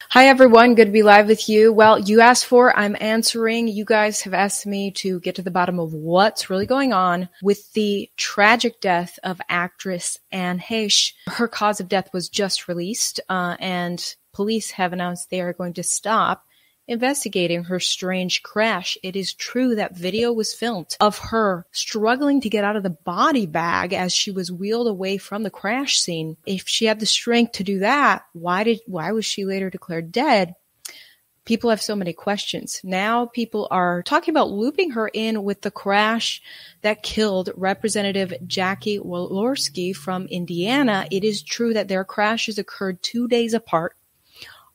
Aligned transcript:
Hi 0.00 0.28
everyone, 0.28 0.74
good 0.74 0.86
to 0.86 0.90
be 0.90 1.02
live 1.02 1.26
with 1.26 1.50
you. 1.50 1.70
Well, 1.70 1.98
you 1.98 2.20
asked 2.20 2.46
for, 2.46 2.74
I'm 2.74 2.96
answering. 2.98 3.68
You 3.68 3.84
guys 3.84 4.22
have 4.22 4.32
asked 4.32 4.64
me 4.64 4.90
to 4.92 5.20
get 5.20 5.34
to 5.34 5.42
the 5.42 5.50
bottom 5.50 5.78
of 5.78 5.92
what's 5.92 6.48
really 6.48 6.64
going 6.64 6.94
on 6.94 7.28
with 7.42 7.70
the 7.74 8.08
tragic 8.16 8.80
death 8.80 9.18
of 9.22 9.40
actress 9.50 10.16
Anne 10.32 10.60
Heche. 10.60 11.12
Her 11.26 11.46
cause 11.46 11.80
of 11.80 11.88
death 11.88 12.10
was 12.14 12.30
just 12.30 12.68
released, 12.68 13.20
uh, 13.28 13.56
and 13.60 14.14
police 14.32 14.70
have 14.70 14.94
announced 14.94 15.28
they 15.28 15.42
are 15.42 15.52
going 15.52 15.74
to 15.74 15.82
stop 15.82 16.46
investigating 16.88 17.64
her 17.64 17.78
strange 17.78 18.42
crash. 18.42 18.98
It 19.02 19.14
is 19.14 19.34
true 19.34 19.76
that 19.76 19.96
video 19.96 20.32
was 20.32 20.54
filmed 20.54 20.96
of 20.98 21.18
her 21.18 21.66
struggling 21.70 22.40
to 22.40 22.48
get 22.48 22.64
out 22.64 22.76
of 22.76 22.82
the 22.82 22.90
body 22.90 23.46
bag 23.46 23.92
as 23.92 24.12
she 24.12 24.30
was 24.30 24.50
wheeled 24.50 24.88
away 24.88 25.18
from 25.18 25.42
the 25.42 25.50
crash 25.50 26.00
scene. 26.00 26.36
If 26.46 26.66
she 26.66 26.86
had 26.86 26.98
the 26.98 27.06
strength 27.06 27.52
to 27.52 27.64
do 27.64 27.80
that, 27.80 28.24
why 28.32 28.64
did 28.64 28.80
why 28.86 29.12
was 29.12 29.26
she 29.26 29.44
later 29.44 29.70
declared 29.70 30.10
dead? 30.10 30.54
People 31.44 31.70
have 31.70 31.80
so 31.80 31.96
many 31.96 32.12
questions. 32.12 32.78
Now 32.84 33.24
people 33.24 33.68
are 33.70 34.02
talking 34.02 34.34
about 34.34 34.50
looping 34.50 34.90
her 34.90 35.08
in 35.08 35.44
with 35.44 35.62
the 35.62 35.70
crash 35.70 36.42
that 36.82 37.02
killed 37.02 37.48
Representative 37.56 38.34
Jackie 38.46 38.98
Walorski 38.98 39.96
from 39.96 40.26
Indiana. 40.26 41.06
It 41.10 41.24
is 41.24 41.42
true 41.42 41.72
that 41.72 41.88
their 41.88 42.04
crashes 42.04 42.58
occurred 42.58 43.02
two 43.02 43.28
days 43.28 43.54
apart. 43.54 43.96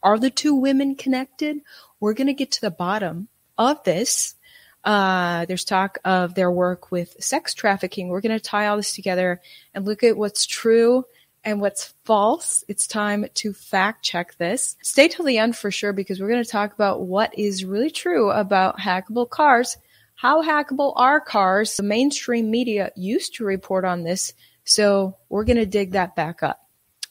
Are 0.04 0.20
the 0.20 0.30
two 0.30 0.54
women 0.54 0.96
connected? 0.96 1.62
We're 2.00 2.14
going 2.14 2.28
to 2.28 2.34
get 2.34 2.52
to 2.52 2.62
the 2.62 2.72
bottom 2.72 3.30
of 3.58 3.84
this. 3.84 4.36
Uh, 4.84 5.46
there's 5.46 5.64
talk 5.64 5.98
of 6.04 6.36
their 6.36 6.52
work 6.52 6.92
with 6.92 7.16
sex 7.24 7.54
trafficking. 7.54 8.10
We're 8.10 8.22
going 8.22 8.38
to 8.38 8.44
tie 8.44 8.68
all 8.68 8.76
this 8.76 8.94
together 8.94 9.42
and 9.74 9.86
look 9.86 10.04
at 10.04 10.18
what's 10.18 10.46
true 10.46 11.06
and 11.46 11.62
what's 11.62 11.94
false. 12.04 12.66
It's 12.68 12.86
time 12.86 13.26
to 13.36 13.54
fact 13.54 14.04
check 14.04 14.38
this. 14.38 14.76
Stay 14.82 15.08
till 15.08 15.26
the 15.26 15.38
end 15.38 15.56
for 15.56 15.72
sure 15.72 15.94
because 15.94 16.20
we're 16.20 16.30
going 16.30 16.44
to 16.44 16.50
talk 16.50 16.74
about 16.74 17.02
what 17.02 17.38
is 17.38 17.64
really 17.64 17.92
true 17.92 18.30
about 18.30 18.80
hackable 18.80 19.30
cars. 19.30 19.78
How 20.16 20.44
hackable 20.44 20.94
are 20.98 21.22
cars? 21.22 21.78
The 21.78 21.84
mainstream 21.84 22.52
media 22.52 22.92
used 22.96 23.36
to 23.36 23.46
report 23.46 23.86
on 23.86 24.04
this, 24.04 24.34
so 24.64 25.18
we're 25.30 25.44
going 25.44 25.58
to 25.58 25.66
dig 25.66 25.92
that 25.92 26.16
back 26.16 26.44
up. 26.44 26.60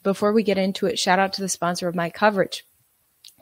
Before 0.03 0.33
we 0.33 0.43
get 0.43 0.59
into 0.59 0.87
it, 0.87 0.99
shout 0.99 1.19
out 1.19 1.35
to 1.35 1.43
the 1.43 1.49
sponsor 1.49 1.89
of 1.89 1.95
my 1.95 2.11
coverage. 2.11 2.65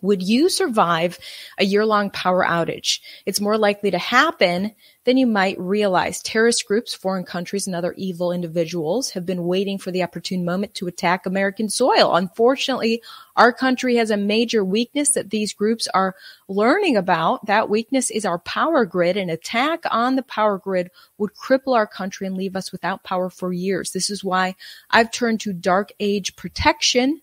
Would 0.03 0.23
you 0.23 0.49
survive 0.49 1.19
a 1.59 1.65
year 1.65 1.85
long 1.85 2.11
power 2.11 2.45
outage? 2.45 3.01
It's 3.27 3.41
more 3.41 3.59
likely 3.59 3.91
to 3.91 3.99
happen 3.99 4.75
than 5.05 5.17
you 5.17 5.27
might 5.27 5.59
realize. 5.59 6.23
Terrorist 6.23 6.67
groups, 6.67 6.93
foreign 6.95 7.25
countries, 7.25 7.67
and 7.67 7.75
other 7.75 7.95
evil 7.97 8.33
individuals 8.33 9.11
have 9.11 9.25
been 9.25 9.47
waiting 9.47 9.79
for 9.79 9.91
the 9.91 10.03
opportune 10.03 10.45
moment 10.45 10.75
to 10.75 10.87
attack 10.87 11.25
American 11.25 11.69
soil. 11.69 12.15
Unfortunately, 12.15 13.03
our 13.37 13.53
country 13.53 13.97
has 13.97 14.11
a 14.11 14.17
major 14.17 14.65
weakness 14.65 15.11
that 15.13 15.31
these 15.31 15.55
groups 15.55 15.89
are 15.95 16.15
learning 16.49 16.97
about. 16.97 17.47
That 17.47 17.71
weakness 17.71 18.11
is 18.11 18.25
our 18.25 18.39
power 18.41 18.85
grid. 18.85 19.17
An 19.17 19.31
attack 19.31 19.85
on 19.91 20.17
the 20.17 20.23
power 20.23 20.59
grid 20.59 20.91
would 21.19 21.35
cripple 21.35 21.75
our 21.75 21.87
country 21.87 22.27
and 22.27 22.37
leave 22.37 22.57
us 22.57 22.71
without 22.71 23.03
power 23.03 23.31
for 23.31 23.53
years. 23.53 23.93
This 23.93 24.11
is 24.11 24.23
why 24.23 24.55
I've 24.91 25.11
turned 25.11 25.41
to 25.41 25.53
dark 25.53 25.93
age 25.99 26.37
protection 26.37 27.23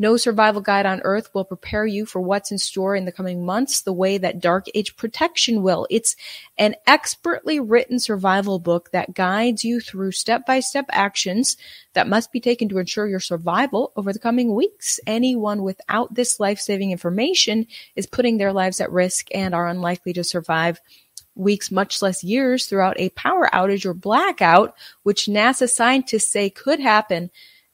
no 0.00 0.16
survival 0.16 0.62
guide 0.62 0.86
on 0.86 1.02
earth 1.02 1.28
will 1.34 1.44
prepare 1.44 1.84
you 1.84 2.06
for 2.06 2.22
what's 2.22 2.50
in 2.50 2.56
store 2.56 2.96
in 2.96 3.04
the 3.04 3.12
coming 3.12 3.44
months 3.44 3.82
the 3.82 3.92
way 3.92 4.16
that 4.16 4.40
Dark 4.40 4.64
Age 4.74 4.96
Protection 4.96 5.62
will. 5.62 5.86
It's 5.90 6.16
an 6.56 6.74
expertly 6.86 7.60
written 7.60 7.98
survival 7.98 8.58
book 8.58 8.90
that 8.92 9.12
guides 9.12 9.62
you 9.62 9.78
through 9.78 10.12
step 10.12 10.46
by 10.46 10.60
step 10.60 10.86
actions 10.90 11.58
that 11.92 12.08
must 12.08 12.32
be 12.32 12.40
taken 12.40 12.70
to 12.70 12.78
ensure 12.78 13.06
your 13.06 13.20
survival 13.20 13.92
over 13.94 14.10
the 14.10 14.18
coming 14.18 14.54
weeks. 14.54 15.00
Anyone 15.06 15.62
without 15.62 16.14
this 16.14 16.40
life 16.40 16.58
saving 16.58 16.92
information 16.92 17.66
is 17.94 18.06
putting 18.06 18.38
their 18.38 18.54
lives 18.54 18.80
at 18.80 18.90
risk 18.90 19.26
and 19.34 19.54
are 19.54 19.68
unlikely 19.68 20.14
to 20.14 20.24
survive 20.24 20.80
weeks, 21.34 21.70
much 21.70 22.00
less 22.00 22.24
years 22.24 22.64
throughout 22.64 22.98
a 22.98 23.10
power 23.10 23.50
outage 23.52 23.84
or 23.84 23.92
blackout, 23.92 24.74
which 25.02 25.26
NASA 25.26 25.68
scientists 25.68 26.32
say 26.32 26.48
could 26.48 26.80
happen 26.80 27.30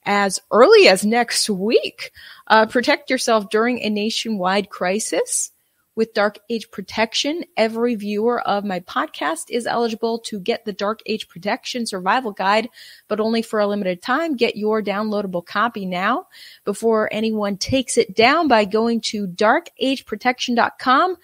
as 0.06 0.40
early 0.50 0.88
as 0.88 1.04
next 1.04 1.50
week. 1.50 2.12
Uh, 2.46 2.64
protect 2.64 3.10
yourself 3.10 3.50
during 3.50 3.80
a 3.80 3.90
nationwide 3.90 4.70
crisis 4.70 5.50
with 5.96 6.14
Dark 6.14 6.38
Age 6.48 6.70
Protection. 6.70 7.42
Every 7.56 7.94
viewer 7.96 8.40
of 8.40 8.64
my 8.64 8.80
podcast 8.80 9.50
is 9.50 9.66
eligible 9.66 10.20
to 10.20 10.38
get 10.38 10.64
the 10.64 10.72
Dark 10.72 11.00
Age 11.06 11.26
Protection 11.26 11.86
Survival 11.86 12.32
Guide, 12.32 12.68
but 13.08 13.18
only 13.18 13.42
for 13.42 13.58
a 13.58 13.66
limited 13.66 14.02
time. 14.02 14.36
Get 14.36 14.56
your 14.56 14.82
downloadable 14.82 15.44
copy 15.44 15.86
now 15.86 16.28
before 16.64 17.08
anyone 17.12 17.56
takes 17.56 17.98
it 17.98 18.14
down 18.14 18.46
by 18.46 18.64
going 18.66 19.00
to 19.02 19.26
darkageprotection.com. 19.26 21.16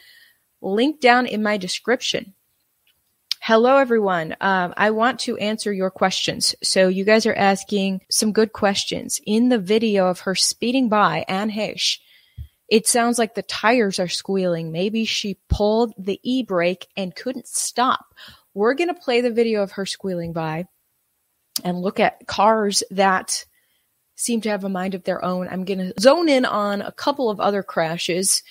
Link 0.63 1.01
down 1.01 1.27
in 1.27 1.43
my 1.43 1.57
description. 1.57 2.35
Hello, 3.45 3.79
everyone. 3.79 4.37
Um, 4.41 4.73
I 4.77 4.93
want 4.93 5.19
to 5.21 5.37
answer 5.37 5.73
your 5.73 5.91
questions. 5.91 6.55
So 6.63 6.87
you 6.87 7.05
guys 7.05 7.27
are 7.27 7.35
asking 7.35 8.03
some 8.09 8.31
good 8.31 8.53
questions. 8.53 9.21
In 9.27 9.49
the 9.49 9.59
video 9.59 10.07
of 10.07 10.21
her 10.21 10.37
speeding 10.37 10.89
by, 10.89 11.25
Anne 11.27 11.51
Heche, 11.51 11.99
it 12.69 12.87
sounds 12.87 13.19
like 13.19 13.35
the 13.35 13.43
tires 13.43 13.99
are 13.99 14.07
squealing. 14.07 14.71
Maybe 14.71 15.05
she 15.05 15.41
pulled 15.49 15.93
the 15.99 16.21
e-brake 16.23 16.87
and 16.97 17.17
couldn't 17.17 17.49
stop. 17.49 18.15
We're 18.55 18.75
going 18.75 18.95
to 18.95 19.01
play 19.01 19.23
the 19.23 19.33
video 19.33 19.65
of 19.65 19.73
her 19.73 19.87
squealing 19.87 20.33
by 20.33 20.67
and 21.65 21.83
look 21.83 21.99
at 21.99 22.29
cars 22.29 22.85
that 22.93 23.45
seem 24.15 24.41
to 24.43 24.51
have 24.51 24.63
a 24.63 24.69
mind 24.69 24.95
of 24.95 25.03
their 25.03 25.25
own. 25.25 25.49
I'm 25.49 25.65
going 25.65 25.81
to 25.81 26.01
zone 26.01 26.29
in 26.29 26.45
on 26.45 26.81
a 26.81 26.93
couple 26.93 27.29
of 27.29 27.41
other 27.41 27.65
crashes 27.65 28.45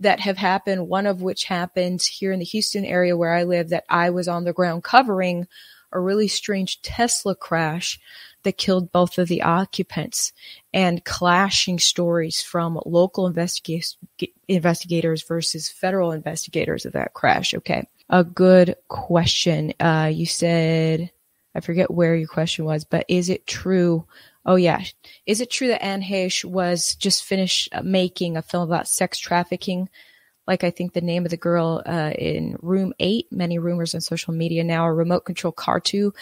that 0.00 0.20
have 0.20 0.36
happened, 0.36 0.88
one 0.88 1.06
of 1.06 1.22
which 1.22 1.44
happened 1.44 2.02
here 2.02 2.32
in 2.32 2.38
the 2.38 2.44
Houston 2.44 2.84
area 2.84 3.16
where 3.16 3.32
I 3.32 3.44
live 3.44 3.70
that 3.70 3.84
I 3.88 4.10
was 4.10 4.28
on 4.28 4.44
the 4.44 4.52
ground 4.52 4.84
covering 4.84 5.46
a 5.92 6.00
really 6.00 6.28
strange 6.28 6.82
Tesla 6.82 7.34
crash 7.34 7.98
that 8.42 8.58
killed 8.58 8.92
both 8.92 9.18
of 9.18 9.28
the 9.28 9.42
occupants 9.42 10.32
and 10.72 11.04
clashing 11.04 11.78
stories 11.78 12.42
from 12.42 12.80
local 12.84 13.26
investigators 13.26 15.22
versus 15.22 15.68
federal 15.68 16.12
investigators 16.12 16.84
of 16.84 16.92
that 16.92 17.14
crash. 17.14 17.54
Okay. 17.54 17.88
A 18.08 18.22
good 18.22 18.76
question. 18.88 19.72
Uh, 19.80 20.10
you 20.12 20.26
said, 20.26 21.10
I 21.54 21.60
forget 21.60 21.90
where 21.90 22.14
your 22.14 22.28
question 22.28 22.64
was, 22.66 22.84
but 22.84 23.06
is 23.08 23.30
it 23.30 23.46
true 23.46 24.06
Oh 24.46 24.54
yeah. 24.54 24.80
Is 25.26 25.40
it 25.40 25.50
true 25.50 25.68
that 25.68 25.84
Anne 25.84 26.02
Heche 26.02 26.44
was 26.44 26.94
just 26.94 27.24
finished 27.24 27.68
uh, 27.72 27.82
making 27.82 28.36
a 28.36 28.42
film 28.42 28.62
about 28.62 28.88
sex 28.88 29.18
trafficking? 29.18 29.88
Like 30.46 30.62
I 30.62 30.70
think 30.70 30.92
the 30.92 31.00
name 31.00 31.24
of 31.24 31.32
the 31.32 31.36
girl 31.36 31.82
uh, 31.84 32.12
in 32.16 32.56
Room 32.62 32.94
Eight. 33.00 33.26
Many 33.32 33.58
rumors 33.58 33.94
on 33.94 34.00
social 34.00 34.32
media 34.32 34.62
now. 34.62 34.86
A 34.86 34.94
remote 34.94 35.24
control 35.24 35.52
car 35.52 35.80
too 35.80 36.14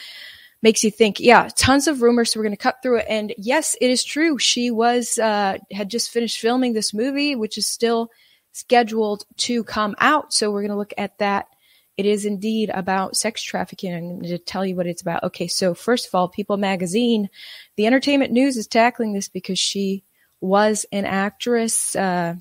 makes 0.63 0.83
you 0.83 0.91
think. 0.91 1.21
Yeah, 1.21 1.51
tons 1.55 1.87
of 1.87 2.01
rumors. 2.01 2.33
So 2.33 2.41
we're 2.41 2.45
going 2.45 2.57
to 2.57 2.63
cut 2.63 2.83
through 2.83 3.01
it. 3.01 3.07
And 3.11 3.35
yes, 3.37 3.77
it 3.79 3.91
is 3.91 4.03
true. 4.03 4.39
She 4.39 4.71
was 4.71 5.19
uh, 5.19 5.59
had 5.71 5.91
just 5.91 6.11
finished 6.11 6.41
filming 6.41 6.73
this 6.73 6.95
movie, 6.95 7.37
which 7.37 7.59
is 7.59 7.67
still 7.67 8.11
scheduled 8.53 9.27
to 9.37 9.65
come 9.65 9.95
out. 9.99 10.33
So 10.33 10.51
we're 10.51 10.63
going 10.63 10.71
to 10.71 10.79
look 10.79 10.95
at 10.97 11.19
that 11.19 11.49
it 11.97 12.07
is 12.07 12.25
indeed 12.25 12.71
about 12.73 13.17
sex 13.17 13.43
trafficking. 13.43 13.95
I'm 13.95 14.19
going 14.19 14.23
to 14.25 14.39
tell 14.39 14.67
you 14.67 14.75
what 14.75 14.87
it's 14.87 15.03
about. 15.03 15.23
Okay, 15.25 15.47
so 15.47 15.75
first 15.75 16.09
of 16.09 16.15
all, 16.15 16.29
People 16.29 16.57
Magazine, 16.57 17.31
the 17.77 17.87
entertainment 17.87 18.33
news 18.33 18.57
is 18.57 18.67
tackling 18.67 19.13
this 19.13 19.29
because 19.29 19.59
she 19.59 20.03
was 20.41 20.85
an 20.91 21.05
actress. 21.05 21.95
Uh, 21.95 22.35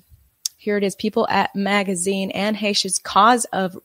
here 0.56 0.76
it 0.76 0.82
is. 0.82 0.94
People 0.96 1.28
at 1.28 1.54
Magazine, 1.54 2.30
Anne 2.32 2.54
Heche's 2.54 2.98
cause 2.98 3.44
of 3.46 3.76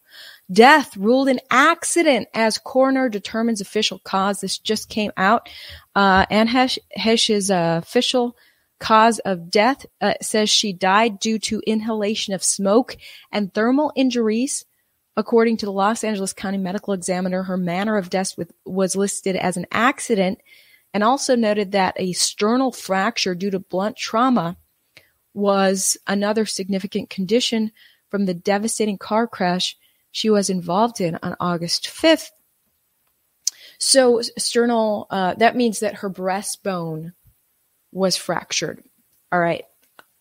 death 0.52 0.98
ruled 0.98 1.28
an 1.28 1.40
accident 1.52 2.28
as 2.34 2.58
coroner 2.58 3.10
determines 3.10 3.62
official 3.62 4.00
cause. 4.00 4.42
This 4.42 4.58
just 4.58 4.90
came 4.90 5.12
out. 5.18 5.50
Uh, 5.94 6.26
Anne 6.32 6.48
Heche's 6.48 7.52
uh, 7.52 7.82
official 7.84 8.36
cause 8.80 9.20
of 9.20 9.52
death 9.52 9.86
uh, 10.02 10.14
says 10.22 10.50
she 10.50 10.74
died 10.74 11.20
due 11.20 11.38
to 11.38 11.62
inhalation 11.68 12.34
of 12.34 12.44
smoke 12.44 12.96
and 13.32 13.54
thermal 13.54 13.92
injuries 13.96 14.66
According 15.20 15.58
to 15.58 15.66
the 15.66 15.74
Los 15.74 16.06
Angeles 16.06 16.32
County 16.32 16.58
Medical 16.58 16.94
Examiner, 16.94 17.44
her 17.44 17.58
manner 17.58 17.98
of 17.98 18.10
death 18.10 18.40
was 18.64 18.96
listed 18.96 19.36
as 19.36 19.58
an 19.58 19.66
accident 19.70 20.40
and 20.94 21.04
also 21.04 21.36
noted 21.36 21.74
that 21.74 21.94
a 21.98 22.14
sternal 22.14 22.72
fracture 22.72 23.36
due 23.36 23.52
to 23.52 23.60
blunt 23.60 23.98
trauma 23.98 24.56
was 25.34 25.98
another 26.08 26.46
significant 26.46 27.10
condition 27.10 27.74
from 28.08 28.28
the 28.28 28.34
devastating 28.34 28.98
car 28.98 29.28
crash 29.28 29.76
she 30.10 30.30
was 30.30 30.50
involved 30.50 31.02
in 31.02 31.20
on 31.22 31.36
August 31.42 31.90
5th. 31.90 32.30
So, 33.78 34.22
sternal, 34.38 35.06
uh, 35.10 35.34
that 35.34 35.54
means 35.54 35.82
that 35.82 35.96
her 35.96 36.10
breastbone 36.10 37.12
was 37.92 38.16
fractured. 38.16 38.82
All 39.34 39.40
right. 39.42 39.66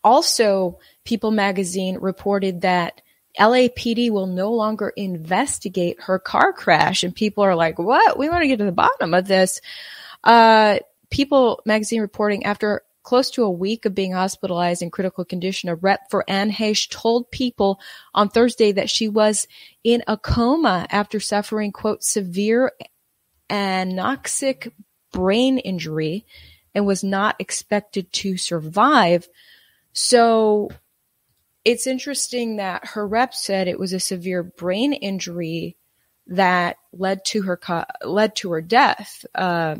Also, 0.02 0.80
People 1.04 1.30
magazine 1.30 1.98
reported 2.00 2.62
that 2.62 3.00
LAPD 3.38 4.10
will 4.10 4.26
no 4.26 4.52
longer 4.52 4.92
investigate 4.96 6.02
her 6.02 6.18
car 6.18 6.52
crash. 6.52 7.02
And 7.02 7.14
people 7.14 7.44
are 7.44 7.54
like, 7.54 7.78
what? 7.78 8.18
We 8.18 8.28
want 8.28 8.42
to 8.42 8.48
get 8.48 8.58
to 8.58 8.64
the 8.64 8.72
bottom 8.72 9.14
of 9.14 9.26
this. 9.26 9.60
Uh, 10.24 10.78
People 11.10 11.62
magazine 11.64 12.00
reporting 12.00 12.44
after 12.44 12.82
close 13.02 13.30
to 13.30 13.44
a 13.44 13.50
week 13.50 13.86
of 13.86 13.94
being 13.94 14.12
hospitalized 14.12 14.82
in 14.82 14.90
critical 14.90 15.24
condition, 15.24 15.70
a 15.70 15.74
rep 15.74 16.10
for 16.10 16.28
Anne 16.28 16.50
Heche 16.50 16.90
told 16.90 17.30
people 17.30 17.80
on 18.12 18.28
Thursday 18.28 18.72
that 18.72 18.90
she 18.90 19.08
was 19.08 19.46
in 19.82 20.02
a 20.06 20.18
coma 20.18 20.86
after 20.90 21.18
suffering, 21.18 21.72
quote, 21.72 22.02
severe 22.02 22.72
anoxic 23.48 24.70
brain 25.10 25.56
injury 25.56 26.26
and 26.74 26.86
was 26.86 27.02
not 27.02 27.36
expected 27.38 28.12
to 28.12 28.36
survive. 28.36 29.26
So 29.94 30.68
it's 31.68 31.86
interesting 31.86 32.56
that 32.56 32.86
her 32.86 33.06
rep 33.06 33.34
said 33.34 33.68
it 33.68 33.78
was 33.78 33.92
a 33.92 34.00
severe 34.00 34.42
brain 34.42 34.94
injury 34.94 35.76
that 36.28 36.78
led 36.94 37.22
to 37.26 37.42
her 37.42 37.60
led 38.02 38.34
to 38.36 38.52
her 38.52 38.62
death 38.62 39.26
uh, 39.34 39.76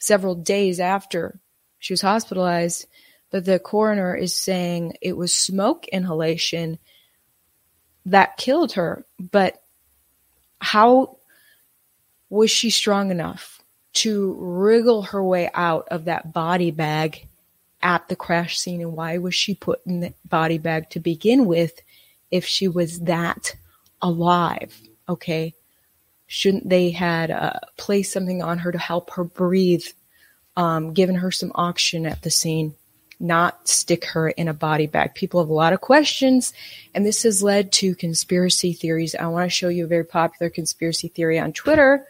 several 0.00 0.34
days 0.34 0.80
after 0.80 1.38
she 1.78 1.92
was 1.92 2.00
hospitalized. 2.00 2.86
But 3.30 3.44
the 3.44 3.60
coroner 3.60 4.16
is 4.16 4.34
saying 4.34 4.96
it 5.00 5.16
was 5.16 5.32
smoke 5.32 5.86
inhalation 5.86 6.80
that 8.06 8.36
killed 8.36 8.72
her. 8.72 9.06
But 9.20 9.62
how 10.60 11.18
was 12.28 12.50
she 12.50 12.70
strong 12.70 13.12
enough 13.12 13.62
to 13.92 14.34
wriggle 14.36 15.02
her 15.02 15.22
way 15.22 15.48
out 15.54 15.86
of 15.92 16.06
that 16.06 16.32
body 16.32 16.72
bag 16.72 17.28
at 17.82 18.08
the 18.08 18.16
crash 18.16 18.58
scene? 18.58 18.80
And 18.80 18.92
why 18.92 19.18
was 19.18 19.34
she 19.34 19.54
put 19.54 19.84
in 19.86 20.00
the 20.00 20.14
body 20.24 20.58
bag 20.58 20.90
to 20.90 21.00
begin 21.00 21.46
with 21.46 21.80
if 22.30 22.44
she 22.44 22.68
was 22.68 23.00
that 23.00 23.54
alive? 24.02 24.78
Okay. 25.08 25.54
Shouldn't 26.26 26.68
they 26.68 26.90
had 26.90 27.30
uh, 27.30 27.58
placed 27.76 28.12
something 28.12 28.42
on 28.42 28.58
her 28.58 28.70
to 28.70 28.78
help 28.78 29.10
her 29.10 29.24
breathe, 29.24 29.84
um, 30.56 30.92
given 30.92 31.16
her 31.16 31.32
some 31.32 31.50
oxygen 31.56 32.06
at 32.06 32.22
the 32.22 32.30
scene, 32.30 32.74
not 33.18 33.66
stick 33.68 34.04
her 34.04 34.28
in 34.28 34.46
a 34.46 34.54
body 34.54 34.86
bag? 34.86 35.14
People 35.14 35.40
have 35.40 35.50
a 35.50 35.54
lot 35.54 35.72
of 35.72 35.80
questions, 35.80 36.52
and 36.94 37.04
this 37.04 37.24
has 37.24 37.42
led 37.42 37.72
to 37.72 37.96
conspiracy 37.96 38.72
theories. 38.72 39.16
I 39.16 39.26
want 39.26 39.50
to 39.50 39.54
show 39.54 39.68
you 39.68 39.84
a 39.84 39.88
very 39.88 40.04
popular 40.04 40.50
conspiracy 40.50 41.08
theory 41.08 41.38
on 41.38 41.52
Twitter 41.52 42.06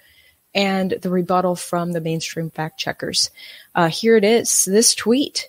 and 0.55 0.91
the 0.91 1.11
rebuttal 1.11 1.57
from 1.57 1.93
the 1.93 2.01
mainstream 2.01 2.51
fact 2.51 2.79
checkers. 2.79 3.31
Uh, 3.75 3.89
here 3.89 4.17
it 4.17 4.25
is. 4.25 4.65
This 4.65 4.95
tweet. 4.95 5.49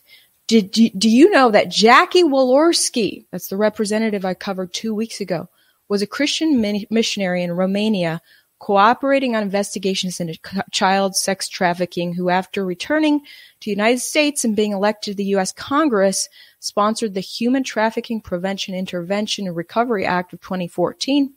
Did 0.52 0.72
do, 0.72 1.10
you 1.10 1.30
know 1.30 1.50
that 1.50 1.72
Jackie 1.72 2.24
Walorski, 2.24 3.26
that's 3.32 3.48
the 3.48 3.56
representative 3.56 4.26
I 4.26 4.34
covered 4.34 4.74
two 4.74 4.94
weeks 4.94 5.22
ago, 5.22 5.48
was 5.88 6.02
a 6.02 6.08
Christian 6.08 6.60
missionary 6.90 7.42
in 7.42 7.54
Romania 7.54 8.22
cooperating 8.60 9.34
on 9.34 9.44
investigations 9.44 10.20
into 10.20 10.38
child 10.74 11.16
sex 11.16 11.48
trafficking, 11.48 12.14
who 12.14 12.30
after 12.30 12.66
returning 12.66 13.22
to 13.22 13.26
the 13.62 13.72
United 13.72 14.02
States 14.02 14.44
and 14.44 14.54
being 14.54 14.74
elected 14.74 15.14
to 15.14 15.16
the 15.16 15.30
U.S. 15.36 15.54
Congress, 15.54 16.28
sponsored 16.60 17.14
the 17.14 17.22
Human 17.22 17.64
Trafficking 17.64 18.20
Prevention 18.20 18.76
Intervention 18.76 19.48
and 19.48 19.56
Recovery 19.56 20.06
Act 20.06 20.34
of 20.34 20.42
2014, 20.42 21.34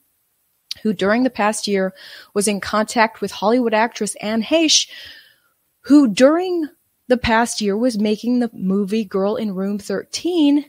who 0.82 0.92
during 0.92 1.22
the 1.22 1.30
past 1.30 1.68
year 1.68 1.94
was 2.34 2.48
in 2.48 2.60
contact 2.60 3.20
with 3.20 3.30
Hollywood 3.30 3.74
actress 3.74 4.16
Anne 4.16 4.42
Heche, 4.42 4.88
who 5.82 6.08
during 6.08 6.68
the 7.08 7.16
past 7.16 7.60
year 7.60 7.76
was 7.76 7.98
making 7.98 8.40
the 8.40 8.50
movie 8.52 9.04
Girl 9.04 9.36
in 9.36 9.54
Room 9.54 9.78
13 9.78 10.64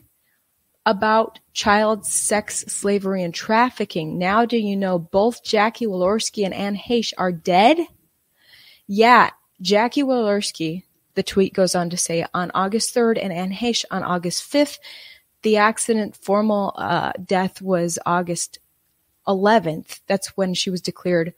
about 0.84 1.40
child 1.52 2.06
sex 2.06 2.60
slavery 2.68 3.22
and 3.22 3.34
trafficking. 3.34 4.18
Now 4.18 4.44
do 4.44 4.56
you 4.56 4.76
know 4.76 4.98
both 4.98 5.42
Jackie 5.42 5.86
Walorski 5.86 6.44
and 6.44 6.54
Anne 6.54 6.76
Heche 6.76 7.12
are 7.18 7.32
dead? 7.32 7.78
Yeah, 8.86 9.30
Jackie 9.60 10.04
Walorski, 10.04 10.84
the 11.14 11.24
tweet 11.24 11.54
goes 11.54 11.74
on 11.74 11.90
to 11.90 11.96
say, 11.96 12.24
on 12.32 12.52
August 12.54 12.94
3rd 12.94 13.18
and 13.20 13.32
Anne 13.32 13.52
Heche 13.52 13.84
on 13.90 14.04
August 14.04 14.50
5th. 14.50 14.78
The 15.42 15.56
accident 15.56 16.16
formal 16.16 16.72
uh, 16.76 17.12
death 17.24 17.60
was 17.60 17.98
August 18.06 18.58
11th. 19.26 20.00
That's 20.06 20.36
when 20.36 20.54
she 20.54 20.70
was 20.70 20.80
declared 20.80 21.34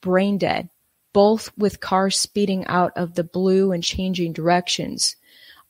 brain 0.00 0.38
dead, 0.38 0.68
both 1.12 1.50
with 1.56 1.80
cars 1.80 2.16
speeding 2.16 2.66
out 2.66 2.92
of 2.96 3.14
the 3.14 3.24
blue 3.24 3.72
and 3.72 3.82
changing 3.82 4.32
directions. 4.32 5.16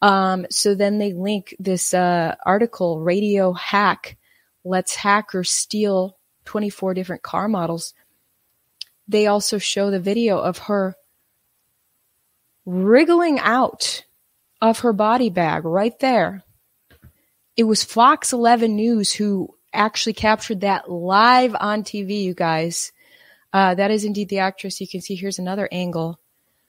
Um, 0.02 0.46
so 0.50 0.74
then 0.74 0.98
they 0.98 1.12
link 1.12 1.54
this 1.58 1.92
uh, 1.92 2.34
article, 2.44 3.00
Radio 3.00 3.52
Hack 3.52 4.16
lets 4.64 4.94
hackers 4.94 5.50
steal 5.50 6.16
24 6.44 6.94
different 6.94 7.22
car 7.22 7.48
models. 7.48 7.94
They 9.08 9.26
also 9.26 9.58
show 9.58 9.90
the 9.90 10.00
video 10.00 10.38
of 10.38 10.58
her 10.58 10.96
wriggling 12.64 13.38
out 13.38 14.04
of 14.60 14.80
her 14.80 14.92
body 14.92 15.30
bag 15.30 15.64
right 15.64 15.98
there. 15.98 16.44
It 17.56 17.64
was 17.64 17.84
Fox 17.84 18.32
11 18.32 18.76
News 18.76 19.12
who 19.12 19.54
actually 19.72 20.12
captured 20.12 20.60
that 20.60 20.90
live 20.90 21.54
on 21.58 21.82
TV, 21.82 22.22
you 22.22 22.34
guys. 22.34 22.92
Uh, 23.52 23.74
that 23.74 23.90
is 23.90 24.04
indeed 24.04 24.28
the 24.28 24.38
actress. 24.38 24.80
You 24.80 24.88
can 24.88 25.00
see 25.00 25.14
here's 25.14 25.38
another 25.38 25.68
angle 25.72 26.20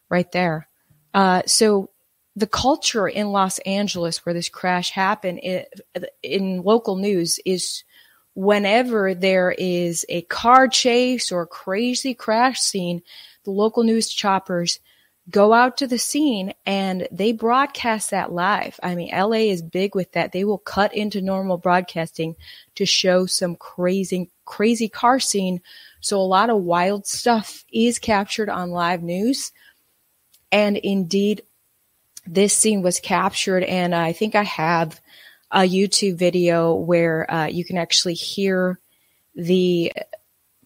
right 0.10 0.32
there. 0.32 0.68
Uh, 1.14 1.42
so 1.46 1.90
the 2.36 2.48
culture 2.48 3.08
in 3.08 3.32
Los 3.32 3.60
Angeles 3.60 4.26
where 4.26 4.34
this 4.34 4.50
crash 4.50 4.92
happened 4.92 5.40
it, 5.44 5.82
in 6.24 6.62
local 6.64 6.96
news 6.96 7.40
is 7.46 7.84
whenever 8.34 9.14
there 9.14 9.52
is 9.52 10.06
a 10.08 10.22
car 10.24 10.68
chase 10.68 11.32
or 11.32 11.46
crazy 11.46 12.14
crash 12.14 12.60
scene, 12.60 13.02
the 13.44 13.52
local 13.52 13.84
news 13.84 14.10
choppers 14.10 14.80
go 15.30 15.54
out 15.54 15.78
to 15.78 15.88
the 15.88 15.98
scene 15.98 16.54
and 16.66 17.08
they 17.12 17.32
broadcast 17.32 18.12
that 18.12 18.32
live. 18.32 18.80
I 18.82 18.96
mean, 18.96 19.12
LA 19.14 19.50
is 19.50 19.62
big 19.62 19.96
with 19.96 20.12
that. 20.14 20.32
They 20.32 20.44
will 20.44 20.58
cut 20.58 20.96
into 20.96 21.22
normal 21.22 21.58
broadcasting 21.58 22.36
to 22.76 22.86
show 22.86 23.26
some 23.26 23.56
crazy, 23.56 24.32
crazy 24.46 24.90
car 24.90 25.20
scene. 25.20 25.62
So 26.02 26.20
a 26.20 26.24
lot 26.24 26.50
of 26.50 26.64
wild 26.64 27.08
stuff 27.08 27.64
is 27.72 28.00
captured 28.00 28.50
on 28.50 28.72
live 28.72 29.04
news. 29.04 29.52
And 30.52 30.76
indeed, 30.78 31.44
this 32.28 32.54
scene 32.54 32.82
was 32.82 33.00
captured, 33.00 33.64
and 33.64 33.96
I 33.96 34.14
think 34.14 34.36
I 34.36 34.44
have 34.44 35.00
a 35.50 35.62
YouTube 35.62 36.18
video 36.18 36.74
where 36.74 37.32
uh, 37.32 37.48
you 37.48 37.64
can 37.66 37.78
actually 37.78 38.14
hear 38.14 38.80
the 39.36 39.94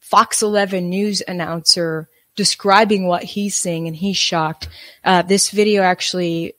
Fox 0.02 0.42
11 0.42 0.90
news 0.90 1.22
announcer 1.28 2.10
describing 2.36 3.08
what 3.08 3.24
he's 3.24 3.56
seeing, 3.56 3.88
and 3.88 3.96
he's 3.96 4.18
shocked. 4.18 4.68
Uh, 5.04 5.22
this 5.22 5.50
video 5.50 5.82
actually, 5.82 6.54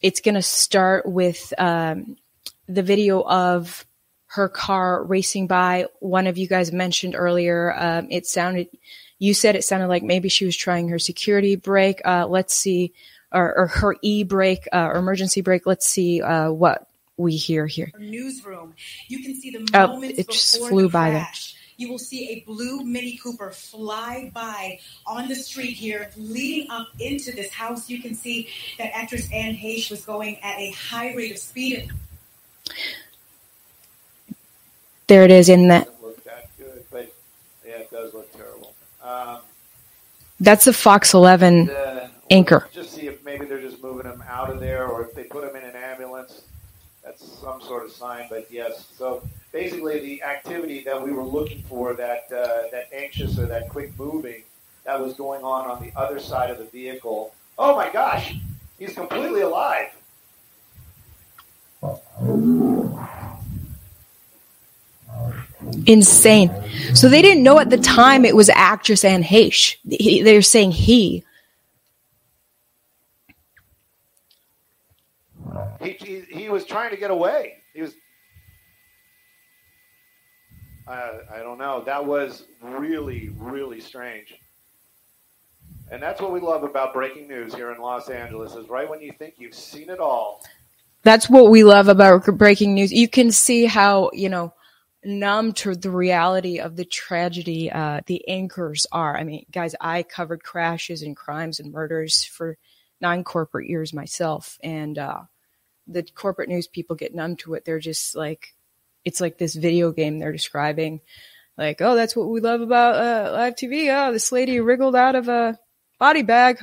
it's 0.00 0.20
going 0.20 0.34
to 0.34 0.42
start 0.42 1.06
with 1.06 1.52
um, 1.58 2.16
the 2.66 2.82
video 2.82 3.22
of 3.22 3.84
her 4.32 4.48
car 4.48 5.04
racing 5.04 5.46
by. 5.46 5.86
One 6.00 6.26
of 6.26 6.38
you 6.38 6.48
guys 6.48 6.72
mentioned 6.72 7.14
earlier, 7.14 7.74
um, 7.76 8.08
it 8.10 8.26
sounded, 8.26 8.68
you 9.18 9.34
said 9.34 9.56
it 9.56 9.64
sounded 9.64 9.88
like 9.88 10.02
maybe 10.02 10.30
she 10.30 10.46
was 10.46 10.56
trying 10.56 10.88
her 10.88 10.98
security 10.98 11.54
brake. 11.56 12.00
Uh, 12.02 12.26
let's 12.26 12.54
see 12.54 12.94
or, 13.30 13.54
or 13.58 13.66
her 13.66 13.96
e 14.00 14.24
brake 14.24 14.66
uh, 14.72 14.86
or 14.86 14.96
emergency 14.96 15.42
brake. 15.42 15.66
Let's 15.66 15.86
see 15.86 16.22
uh, 16.22 16.50
what 16.50 16.86
we 17.18 17.36
hear 17.36 17.66
here. 17.66 17.92
Newsroom. 17.98 18.72
You 19.08 19.22
can 19.22 19.38
see 19.38 19.50
the 19.50 19.68
oh, 19.74 19.88
moments 19.88 20.18
it 20.18 20.30
just 20.30 20.66
flew 20.66 20.88
by 20.88 21.10
there. 21.10 21.28
You 21.76 21.90
will 21.90 21.98
see 21.98 22.30
a 22.30 22.40
blue 22.46 22.84
Mini 22.84 23.18
Cooper 23.18 23.50
fly 23.50 24.30
by 24.32 24.78
on 25.06 25.28
the 25.28 25.34
street 25.34 25.74
here, 25.74 26.10
leading 26.16 26.70
up 26.70 26.88
into 26.98 27.32
this 27.32 27.50
house. 27.50 27.90
You 27.90 28.00
can 28.00 28.14
see 28.14 28.48
that 28.78 28.96
actress 28.96 29.28
Anne 29.30 29.56
Heche 29.56 29.90
was 29.90 30.06
going 30.06 30.38
at 30.42 30.58
a 30.58 30.70
high 30.70 31.14
rate 31.14 31.32
of 31.32 31.38
speed. 31.38 31.90
There 35.12 35.24
it 35.24 35.30
is 35.30 35.50
in 35.50 35.68
that. 35.68 35.90
Good, 36.56 36.86
but 36.90 37.12
yeah, 37.66 37.80
it 37.80 37.90
does 37.90 38.14
look 38.14 38.32
terrible. 38.32 38.74
Um, 39.04 39.40
That's 40.40 40.64
the 40.64 40.72
Fox 40.72 41.12
11 41.12 41.66
the, 41.66 42.10
anchor. 42.30 42.66
Just 42.72 42.94
see 42.94 43.08
if 43.08 43.22
maybe 43.22 43.44
they're 43.44 43.60
just 43.60 43.82
moving 43.82 44.10
them 44.10 44.24
out 44.26 44.48
of 44.48 44.58
there, 44.58 44.86
or 44.86 45.02
if 45.02 45.14
they 45.14 45.24
put 45.24 45.44
them 45.44 45.54
in 45.54 45.68
an 45.68 45.76
ambulance. 45.76 46.44
That's 47.04 47.22
some 47.30 47.60
sort 47.60 47.84
of 47.84 47.92
sign. 47.92 48.24
But 48.30 48.50
yes, 48.50 48.90
so 48.96 49.22
basically 49.52 50.00
the 50.00 50.22
activity 50.22 50.82
that 50.84 51.02
we 51.02 51.12
were 51.12 51.24
looking 51.24 51.60
for, 51.64 51.92
that 51.92 52.32
uh, 52.34 52.70
that 52.72 52.88
anxious 52.90 53.38
or 53.38 53.44
that 53.44 53.68
quick 53.68 53.92
moving, 53.98 54.44
that 54.86 54.98
was 54.98 55.12
going 55.12 55.44
on 55.44 55.70
on 55.70 55.82
the 55.82 55.92
other 55.94 56.20
side 56.20 56.48
of 56.48 56.56
the 56.56 56.64
vehicle. 56.64 57.34
Oh 57.58 57.76
my 57.76 57.92
gosh, 57.92 58.34
he's 58.78 58.94
completely 58.94 59.42
alive. 59.42 59.90
Insane. 65.86 66.50
So 66.94 67.08
they 67.08 67.22
didn't 67.22 67.42
know 67.42 67.58
at 67.58 67.70
the 67.70 67.78
time 67.78 68.24
it 68.24 68.36
was 68.36 68.48
actress 68.48 69.04
Anne 69.04 69.22
Heche. 69.22 69.76
They're 70.24 70.42
saying 70.42 70.72
he. 70.72 71.24
He, 75.80 75.92
he, 75.92 76.20
he 76.30 76.48
was 76.48 76.64
trying 76.64 76.90
to 76.90 76.96
get 76.96 77.10
away. 77.10 77.54
He 77.74 77.82
was. 77.82 77.94
I 80.86 81.20
I 81.34 81.38
don't 81.38 81.58
know. 81.58 81.82
That 81.84 82.04
was 82.04 82.44
really 82.60 83.30
really 83.36 83.80
strange. 83.80 84.34
And 85.90 86.02
that's 86.02 86.22
what 86.22 86.32
we 86.32 86.40
love 86.40 86.64
about 86.64 86.94
breaking 86.94 87.28
news 87.28 87.54
here 87.54 87.70
in 87.70 87.78
Los 87.78 88.08
Angeles 88.08 88.54
is 88.54 88.68
right 88.68 88.88
when 88.88 89.02
you 89.02 89.12
think 89.18 89.34
you've 89.36 89.54
seen 89.54 89.90
it 89.90 89.98
all. 89.98 90.42
That's 91.02 91.28
what 91.28 91.50
we 91.50 91.64
love 91.64 91.88
about 91.88 92.24
breaking 92.38 92.74
news. 92.74 92.92
You 92.92 93.08
can 93.08 93.30
see 93.30 93.66
how, 93.66 94.10
you 94.14 94.30
know, 94.30 94.54
numb 95.04 95.52
to 95.52 95.74
the 95.74 95.90
reality 95.90 96.58
of 96.60 96.76
the 96.76 96.84
tragedy 96.84 97.70
uh, 97.70 98.00
the 98.06 98.26
anchors 98.28 98.86
are. 98.92 99.16
I 99.16 99.24
mean, 99.24 99.46
guys, 99.50 99.74
I 99.80 100.02
covered 100.02 100.42
crashes 100.44 101.02
and 101.02 101.16
crimes 101.16 101.60
and 101.60 101.72
murders 101.72 102.24
for 102.24 102.56
nine 103.00 103.24
corporate 103.24 103.68
years 103.68 103.92
myself, 103.92 104.58
and 104.62 104.96
uh, 104.98 105.22
the 105.86 106.04
corporate 106.14 106.48
news 106.48 106.66
people 106.66 106.96
get 106.96 107.14
numb 107.14 107.36
to 107.36 107.54
it. 107.54 107.64
They're 107.64 107.80
just 107.80 108.14
like, 108.14 108.54
it's 109.04 109.20
like 109.20 109.38
this 109.38 109.54
video 109.54 109.90
game 109.90 110.18
they're 110.18 110.32
describing. 110.32 111.00
Like, 111.58 111.80
oh, 111.80 111.94
that's 111.94 112.16
what 112.16 112.28
we 112.28 112.40
love 112.40 112.60
about 112.60 112.94
uh, 112.94 113.32
live 113.32 113.54
TV. 113.54 113.88
Oh, 113.90 114.12
this 114.12 114.32
lady 114.32 114.60
wriggled 114.60 114.96
out 114.96 115.14
of 115.14 115.28
a 115.28 115.58
body 115.98 116.22
bag. 116.22 116.58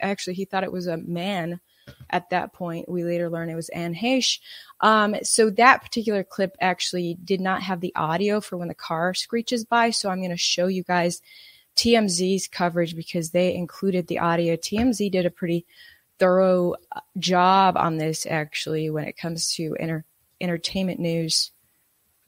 Actually, 0.00 0.34
he 0.34 0.44
thought 0.44 0.64
it 0.64 0.72
was 0.72 0.86
a 0.86 0.96
man 0.96 1.60
at 2.10 2.30
that 2.30 2.52
point. 2.52 2.88
We 2.88 3.04
later 3.04 3.30
learned 3.30 3.50
it 3.50 3.56
was 3.56 3.68
Anne 3.70 3.94
Heche. 3.94 4.38
Um, 4.80 5.16
so 5.22 5.50
that 5.50 5.82
particular 5.82 6.24
clip 6.24 6.56
actually 6.60 7.16
did 7.22 7.40
not 7.40 7.62
have 7.62 7.80
the 7.80 7.94
audio 7.94 8.40
for 8.40 8.56
when 8.56 8.68
the 8.68 8.74
car 8.74 9.14
screeches 9.14 9.64
by. 9.64 9.90
So 9.90 10.10
I'm 10.10 10.20
going 10.20 10.30
to 10.30 10.36
show 10.36 10.66
you 10.66 10.82
guys 10.82 11.20
TMZ's 11.76 12.48
coverage 12.48 12.96
because 12.96 13.30
they 13.30 13.54
included 13.54 14.06
the 14.06 14.18
audio. 14.18 14.56
TMZ 14.56 15.10
did 15.10 15.26
a 15.26 15.30
pretty 15.30 15.66
thorough 16.18 16.74
uh, 16.92 17.00
job 17.18 17.76
on 17.76 17.96
this 17.96 18.26
actually 18.26 18.90
when 18.90 19.04
it 19.04 19.16
comes 19.16 19.54
to 19.54 19.76
enter- 19.80 20.04
entertainment 20.40 21.00
news. 21.00 21.50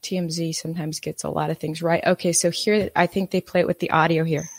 TMZ 0.01 0.55
sometimes 0.55 0.99
gets 0.99 1.23
a 1.23 1.29
lot 1.29 1.49
of 1.49 1.57
things 1.57 1.81
right. 1.81 2.03
Okay, 2.05 2.33
so 2.33 2.49
here 2.49 2.89
I 2.95 3.07
think 3.07 3.31
they 3.31 3.41
play 3.41 3.61
it 3.61 3.67
with 3.67 3.79
the 3.79 3.91
audio 3.91 4.23
here. 4.23 4.49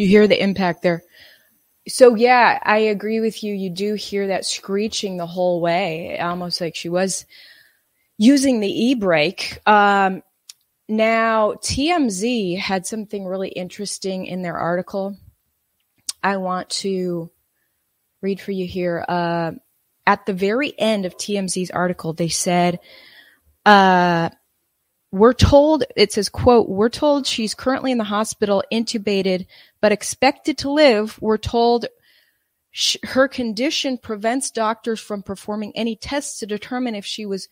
You 0.00 0.06
hear 0.06 0.26
the 0.26 0.42
impact 0.42 0.80
there. 0.80 1.02
So 1.86 2.14
yeah, 2.14 2.58
I 2.62 2.78
agree 2.78 3.20
with 3.20 3.44
you. 3.44 3.52
You 3.52 3.68
do 3.68 3.92
hear 3.92 4.28
that 4.28 4.46
screeching 4.46 5.18
the 5.18 5.26
whole 5.26 5.60
way, 5.60 6.18
almost 6.18 6.58
like 6.58 6.74
she 6.74 6.88
was 6.88 7.26
using 8.16 8.60
the 8.60 8.86
e-brake. 8.86 9.58
Um, 9.66 10.22
now 10.88 11.52
TMZ 11.52 12.58
had 12.58 12.86
something 12.86 13.26
really 13.26 13.50
interesting 13.50 14.24
in 14.24 14.40
their 14.40 14.56
article. 14.56 15.18
I 16.22 16.38
want 16.38 16.70
to 16.70 17.30
read 18.22 18.40
for 18.40 18.52
you 18.52 18.66
here. 18.66 19.04
Uh, 19.06 19.52
at 20.06 20.24
the 20.24 20.32
very 20.32 20.72
end 20.78 21.04
of 21.04 21.18
TMZ's 21.18 21.70
article, 21.72 22.14
they 22.14 22.28
said, 22.28 22.80
uh, 23.66 24.30
we're 25.12 25.32
told, 25.32 25.84
it 25.96 26.12
says, 26.12 26.28
quote, 26.28 26.68
we're 26.68 26.88
told 26.88 27.26
she's 27.26 27.54
currently 27.54 27.90
in 27.90 27.98
the 27.98 28.04
hospital 28.04 28.62
intubated, 28.72 29.46
but 29.80 29.92
expected 29.92 30.58
to 30.58 30.70
live. 30.70 31.18
We're 31.20 31.36
told 31.36 31.86
sh- 32.70 32.96
her 33.02 33.26
condition 33.26 33.98
prevents 33.98 34.50
doctors 34.50 35.00
from 35.00 35.22
performing 35.22 35.72
any 35.74 35.96
tests 35.96 36.38
to 36.40 36.46
determine 36.46 36.94
if 36.94 37.04
she 37.04 37.26
was 37.26 37.48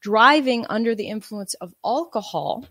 driving 0.00 0.66
under 0.68 0.94
the 0.94 1.08
influence 1.08 1.54
of 1.54 1.74
alcohol. 1.84 2.66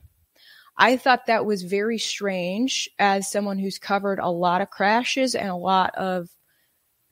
I 0.78 0.98
thought 0.98 1.26
that 1.26 1.46
was 1.46 1.64
very 1.64 1.98
strange 1.98 2.88
as 3.00 3.32
someone 3.32 3.58
who's 3.58 3.80
covered 3.80 4.20
a 4.20 4.30
lot 4.30 4.62
of 4.62 4.70
crashes 4.70 5.34
and 5.34 5.50
a 5.50 5.56
lot 5.56 5.96
of 5.96 6.30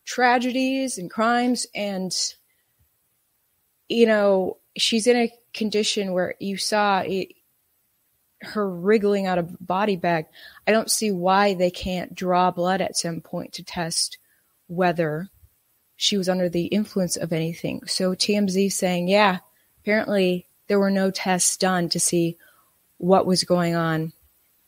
tragedies 0.05 0.99
and 0.99 1.09
crimes. 1.09 1.65
And, 1.73 2.15
you 3.89 4.05
know, 4.05 4.57
she's 4.77 5.07
in 5.07 5.17
a 5.17 5.33
condition 5.55 6.13
where 6.13 6.35
you 6.39 6.57
saw 6.57 6.99
it, 6.99 7.29
her 8.41 8.69
wriggling 8.69 9.25
out 9.25 9.39
of 9.39 9.55
body 9.65 9.95
bag. 9.95 10.27
I 10.67 10.71
don't 10.71 10.91
see 10.91 11.11
why 11.11 11.55
they 11.55 11.71
can't 11.71 12.13
draw 12.13 12.51
blood 12.51 12.81
at 12.81 12.97
some 12.97 13.21
point 13.21 13.53
to 13.53 13.63
test 13.63 14.19
whether 14.67 15.29
she 15.95 16.17
was 16.17 16.29
under 16.29 16.49
the 16.49 16.65
influence 16.65 17.15
of 17.15 17.33
anything. 17.33 17.81
So 17.87 18.13
TMZ 18.13 18.71
saying, 18.71 19.07
yeah, 19.07 19.39
apparently 19.81 20.45
there 20.67 20.79
were 20.79 20.91
no 20.91 21.11
tests 21.11 21.57
done 21.57 21.89
to 21.89 21.99
see 21.99 22.37
what 22.97 23.25
was 23.25 23.43
going 23.43 23.75
on 23.75 24.13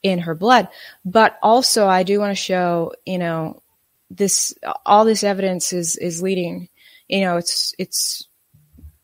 in 0.04 0.20
her 0.20 0.36
blood. 0.36 0.70
But 1.04 1.38
also 1.42 1.88
I 1.88 2.04
do 2.04 2.20
want 2.20 2.32
to 2.32 2.42
show, 2.42 2.94
you 3.06 3.18
know, 3.18 3.62
this 4.10 4.54
all 4.86 5.04
this 5.04 5.24
evidence 5.24 5.74
is 5.74 5.98
is 5.98 6.22
leading, 6.22 6.70
you 7.10 7.22
know, 7.22 7.38
it's 7.38 7.76
it's 7.78 8.27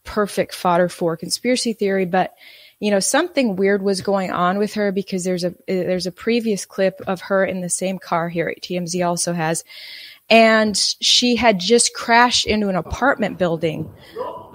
perfect 0.03 0.53
fodder 0.55 0.89
for 0.89 1.17
conspiracy 1.17 1.73
theory, 1.73 2.05
but 2.05 2.35
you 2.79 2.91
know 2.91 2.99
something 2.99 3.55
weird 3.55 3.81
was 3.81 4.01
going 4.01 4.31
on 4.31 4.57
with 4.57 4.73
her 4.73 4.91
because 4.91 5.23
there's 5.23 5.43
a 5.43 5.53
there's 5.67 6.07
a 6.07 6.11
previous 6.11 6.65
clip 6.65 7.01
of 7.07 7.21
her 7.21 7.45
in 7.45 7.61
the 7.61 7.69
same 7.69 7.99
car 7.99 8.29
here. 8.29 8.49
At 8.49 8.63
TMZ 8.63 9.05
also 9.05 9.33
has. 9.33 9.63
And 10.29 10.77
she 10.77 11.35
had 11.35 11.59
just 11.59 11.93
crashed 11.93 12.45
into 12.45 12.69
an 12.69 12.75
apartment 12.75 13.37
building. 13.37 13.93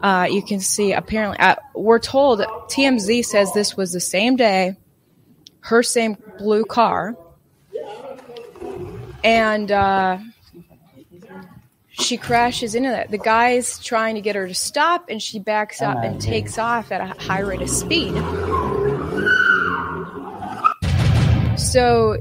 Uh, 0.02 0.26
you 0.30 0.42
can 0.42 0.60
see 0.60 0.92
apparently 0.92 1.38
uh, 1.38 1.56
we're 1.74 1.98
told 1.98 2.40
TMZ 2.40 3.24
says 3.24 3.52
this 3.52 3.76
was 3.76 3.92
the 3.92 4.00
same 4.00 4.36
day 4.36 4.76
her 5.68 5.82
same 5.82 6.16
blue 6.38 6.64
car. 6.64 7.14
And 9.22 9.70
uh, 9.70 10.18
she 11.98 12.16
crashes 12.16 12.74
into 12.74 12.90
that. 12.90 13.10
The 13.10 13.18
guy's 13.18 13.78
trying 13.78 14.14
to 14.14 14.20
get 14.20 14.36
her 14.36 14.46
to 14.46 14.54
stop, 14.54 15.06
and 15.08 15.22
she 15.22 15.38
backs 15.38 15.82
up 15.82 16.02
and 16.02 16.20
takes 16.20 16.58
off 16.58 16.92
at 16.92 17.00
a 17.00 17.22
high 17.22 17.40
rate 17.40 17.60
of 17.60 17.68
speed. 17.68 18.14
So, 21.58 22.18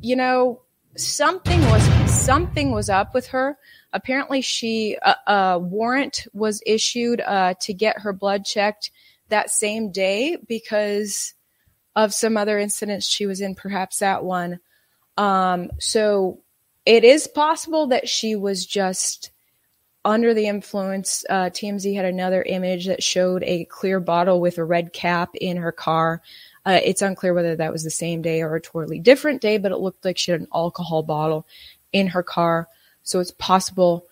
you 0.00 0.16
know, 0.16 0.62
something 0.96 1.60
was 1.66 1.82
something 2.10 2.70
was 2.70 2.88
up 2.88 3.14
with 3.14 3.28
her. 3.28 3.58
Apparently, 3.92 4.40
she 4.40 4.96
a, 5.02 5.16
a 5.26 5.58
warrant 5.58 6.26
was 6.32 6.62
issued 6.66 7.20
uh, 7.20 7.54
to 7.60 7.74
get 7.74 8.00
her 8.00 8.12
blood 8.12 8.44
checked 8.44 8.90
that 9.28 9.50
same 9.50 9.92
day 9.92 10.36
because 10.48 11.34
of 11.94 12.14
some 12.14 12.36
other 12.36 12.58
incidents 12.58 13.06
she 13.06 13.26
was 13.26 13.40
in, 13.40 13.54
perhaps 13.54 13.98
that 13.98 14.24
one. 14.24 14.60
Um, 15.16 15.70
so 15.78 16.40
it 16.88 17.04
is 17.04 17.26
possible 17.26 17.88
that 17.88 18.08
she 18.08 18.34
was 18.34 18.64
just 18.64 19.30
under 20.06 20.32
the 20.32 20.46
influence. 20.46 21.22
Uh, 21.28 21.50
TMZ 21.50 21.94
had 21.94 22.06
another 22.06 22.42
image 22.42 22.86
that 22.86 23.02
showed 23.02 23.42
a 23.44 23.66
clear 23.66 24.00
bottle 24.00 24.40
with 24.40 24.56
a 24.56 24.64
red 24.64 24.94
cap 24.94 25.34
in 25.34 25.58
her 25.58 25.70
car. 25.70 26.22
Uh, 26.64 26.80
it's 26.82 27.02
unclear 27.02 27.34
whether 27.34 27.54
that 27.54 27.72
was 27.72 27.84
the 27.84 27.90
same 27.90 28.22
day 28.22 28.40
or 28.40 28.54
a 28.54 28.60
totally 28.60 28.98
different 28.98 29.42
day, 29.42 29.58
but 29.58 29.70
it 29.70 29.76
looked 29.76 30.02
like 30.02 30.16
she 30.16 30.30
had 30.30 30.40
an 30.40 30.48
alcohol 30.54 31.02
bottle 31.02 31.46
in 31.92 32.06
her 32.06 32.22
car. 32.22 32.68
So 33.02 33.20
it's 33.20 33.32
possible 33.32 34.06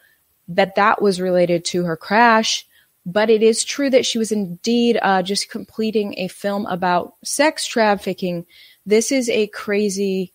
that 0.48 0.74
that 0.74 1.00
was 1.00 1.18
related 1.18 1.64
to 1.66 1.84
her 1.84 1.96
crash. 1.96 2.66
But 3.06 3.30
it 3.30 3.42
is 3.42 3.64
true 3.64 3.88
that 3.88 4.04
she 4.04 4.18
was 4.18 4.32
indeed 4.32 4.98
uh, 5.00 5.22
just 5.22 5.48
completing 5.48 6.18
a 6.18 6.28
film 6.28 6.66
about 6.66 7.14
sex 7.24 7.66
trafficking. 7.66 8.44
This 8.84 9.10
is 9.12 9.30
a 9.30 9.46
crazy 9.46 10.34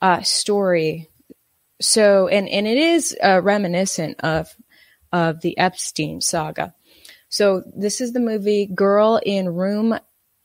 uh, 0.00 0.22
story 0.22 1.10
so 1.80 2.28
and 2.28 2.48
and 2.48 2.66
it 2.66 2.78
is 2.78 3.16
uh, 3.22 3.40
reminiscent 3.42 4.20
of 4.20 4.48
of 5.12 5.40
the 5.40 5.56
Epstein 5.58 6.20
saga. 6.20 6.74
So 7.28 7.62
this 7.74 8.00
is 8.00 8.12
the 8.12 8.20
movie 8.20 8.66
Girl 8.66 9.20
in 9.24 9.48
Room 9.50 9.98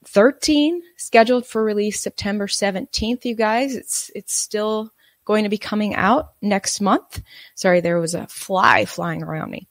13, 0.06 0.82
scheduled 0.98 1.46
for 1.46 1.64
release 1.64 2.02
September 2.02 2.48
17th. 2.48 3.26
You 3.26 3.36
guys, 3.36 3.76
it's 3.76 4.12
it's 4.16 4.36
still 4.36 4.92
going 5.26 5.44
to 5.44 5.50
be 5.50 5.58
coming 5.58 5.96
out 5.96 6.34
next 6.42 6.82
month. 6.82 7.22
Sorry, 7.56 7.80
there 7.82 8.00
was 8.00 8.14
a 8.14 8.28
fly 8.28 8.86
flying 8.86 9.24
around 9.24 9.52
me. 9.52 9.68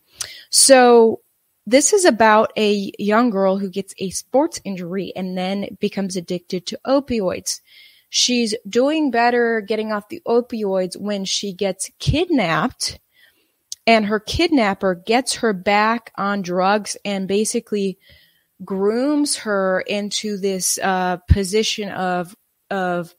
So 0.51 1.21
this 1.67 1.93
is 1.93 2.05
about 2.05 2.53
a 2.57 2.93
young 2.99 3.31
girl 3.31 3.59
who 3.59 3.71
gets 3.71 3.95
a 3.99 4.11
sports 4.11 4.61
injury 4.65 5.13
and 5.15 5.37
then 5.37 5.77
becomes 5.81 6.17
addicted 6.17 6.67
to 6.67 6.81
opioids. 6.87 7.61
She's 8.15 8.55
doing 8.69 9.11
better 9.11 9.63
getting 9.63 9.91
off 9.91 10.11
the 10.11 10.21
opioids 10.27 10.99
when 11.01 11.25
she 11.25 11.55
gets 11.55 11.91
kidnapped 11.99 13.01
and 13.87 14.05
her 14.05 14.21
kidnapper 14.21 14.95
gets 14.95 15.37
her 15.37 15.55
back 15.55 16.13
on 16.19 16.43
drugs 16.43 16.95
and 17.07 17.27
basically 17.27 17.97
grooms 18.63 19.37
her 19.37 19.81
into 19.81 20.37
this 20.37 20.79
uh, 20.83 21.17
position 21.27 21.89
of 21.89 22.37
of 22.71 23.15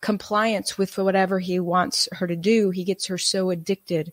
compliance 0.00 0.76
with 0.76 0.98
whatever 0.98 1.38
he 1.38 1.60
wants 1.60 2.08
her 2.10 2.26
to 2.26 2.34
do. 2.34 2.70
He 2.70 2.82
gets 2.82 3.06
her 3.06 3.18
so 3.18 3.50
addicted 3.50 4.12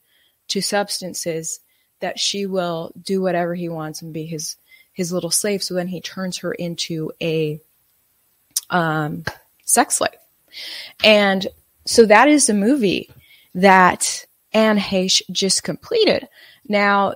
to 0.50 0.62
substances 0.62 1.62
that 2.00 2.20
she 2.20 2.46
will 2.46 2.92
do 3.02 3.24
whatever 3.24 3.56
he 3.56 3.70
wants 3.70 4.04
and 4.04 4.14
be 4.14 4.28
his 4.28 4.56
his 4.94 5.12
little 5.12 5.32
slave. 5.32 5.64
So 5.64 5.74
then 5.74 5.88
he 5.88 6.00
turns 6.00 6.38
her 6.38 6.52
into 6.52 7.12
a 7.20 7.60
um, 8.70 9.24
sex 9.72 10.02
life. 10.02 10.20
And 11.04 11.48
so 11.86 12.06
that 12.06 12.28
is 12.28 12.48
the 12.48 12.54
movie 12.54 13.10
that 13.56 14.26
Anne 14.54 14.78
Heche 14.78 15.22
just 15.32 15.64
completed. 15.64 16.28
Now, 16.68 17.16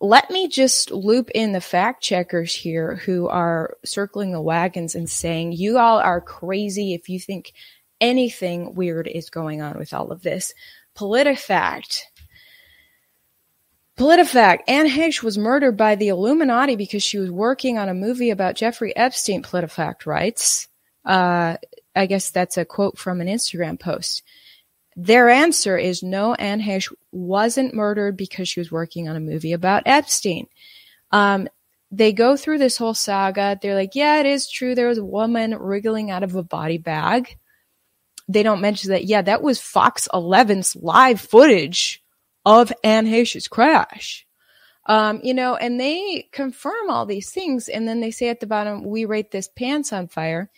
let 0.00 0.30
me 0.30 0.48
just 0.48 0.90
loop 0.90 1.30
in 1.30 1.52
the 1.52 1.60
fact 1.60 2.02
checkers 2.02 2.54
here 2.54 2.96
who 2.96 3.28
are 3.28 3.76
circling 3.84 4.32
the 4.32 4.40
wagons 4.40 4.94
and 4.94 5.08
saying, 5.08 5.52
you 5.52 5.78
all 5.78 5.98
are 5.98 6.20
crazy 6.20 6.94
if 6.94 7.08
you 7.08 7.18
think 7.18 7.52
anything 8.00 8.74
weird 8.74 9.06
is 9.06 9.30
going 9.30 9.62
on 9.62 9.78
with 9.78 9.94
all 9.94 10.12
of 10.12 10.22
this. 10.22 10.52
PolitiFact. 10.94 12.00
PolitiFact. 13.96 14.60
Anne 14.68 14.88
Heche 14.88 15.22
was 15.22 15.38
murdered 15.38 15.76
by 15.76 15.94
the 15.94 16.08
Illuminati 16.08 16.76
because 16.76 17.02
she 17.02 17.18
was 17.18 17.30
working 17.30 17.78
on 17.78 17.88
a 17.88 17.94
movie 17.94 18.30
about 18.30 18.56
Jeffrey 18.56 18.94
Epstein, 18.96 19.42
PolitiFact 19.42 20.04
writes. 20.04 20.68
Uh, 21.04 21.56
I 21.94 22.06
guess 22.06 22.30
that's 22.30 22.56
a 22.56 22.64
quote 22.64 22.98
from 22.98 23.20
an 23.20 23.28
Instagram 23.28 23.78
post. 23.78 24.22
Their 24.96 25.28
answer 25.28 25.76
is 25.76 26.02
no, 26.02 26.34
Anne 26.34 26.60
Heche 26.60 26.92
wasn't 27.10 27.74
murdered 27.74 28.16
because 28.16 28.48
she 28.48 28.60
was 28.60 28.70
working 28.70 29.08
on 29.08 29.16
a 29.16 29.20
movie 29.20 29.52
about 29.52 29.82
Epstein. 29.86 30.46
Um, 31.10 31.48
they 31.90 32.12
go 32.12 32.36
through 32.36 32.58
this 32.58 32.76
whole 32.76 32.94
saga. 32.94 33.58
They're 33.60 33.74
like, 33.74 33.94
yeah, 33.94 34.18
it 34.18 34.26
is 34.26 34.50
true. 34.50 34.74
There 34.74 34.88
was 34.88 34.98
a 34.98 35.04
woman 35.04 35.54
wriggling 35.54 36.10
out 36.10 36.22
of 36.22 36.34
a 36.34 36.42
body 36.42 36.78
bag. 36.78 37.38
They 38.28 38.42
don't 38.42 38.60
mention 38.60 38.90
that, 38.90 39.04
yeah, 39.04 39.22
that 39.22 39.42
was 39.42 39.60
Fox 39.60 40.08
11's 40.12 40.76
live 40.76 41.20
footage 41.20 42.02
of 42.44 42.72
Anne 42.82 43.06
Heche's 43.06 43.48
crash. 43.48 44.26
Um, 44.86 45.20
you 45.22 45.34
know, 45.34 45.56
and 45.56 45.80
they 45.80 46.28
confirm 46.32 46.90
all 46.90 47.06
these 47.06 47.30
things. 47.30 47.68
And 47.68 47.86
then 47.88 48.00
they 48.00 48.10
say 48.10 48.28
at 48.28 48.40
the 48.40 48.46
bottom, 48.46 48.84
we 48.84 49.04
rate 49.04 49.30
this 49.30 49.48
pants 49.48 49.92
on 49.92 50.08
fire. 50.08 50.50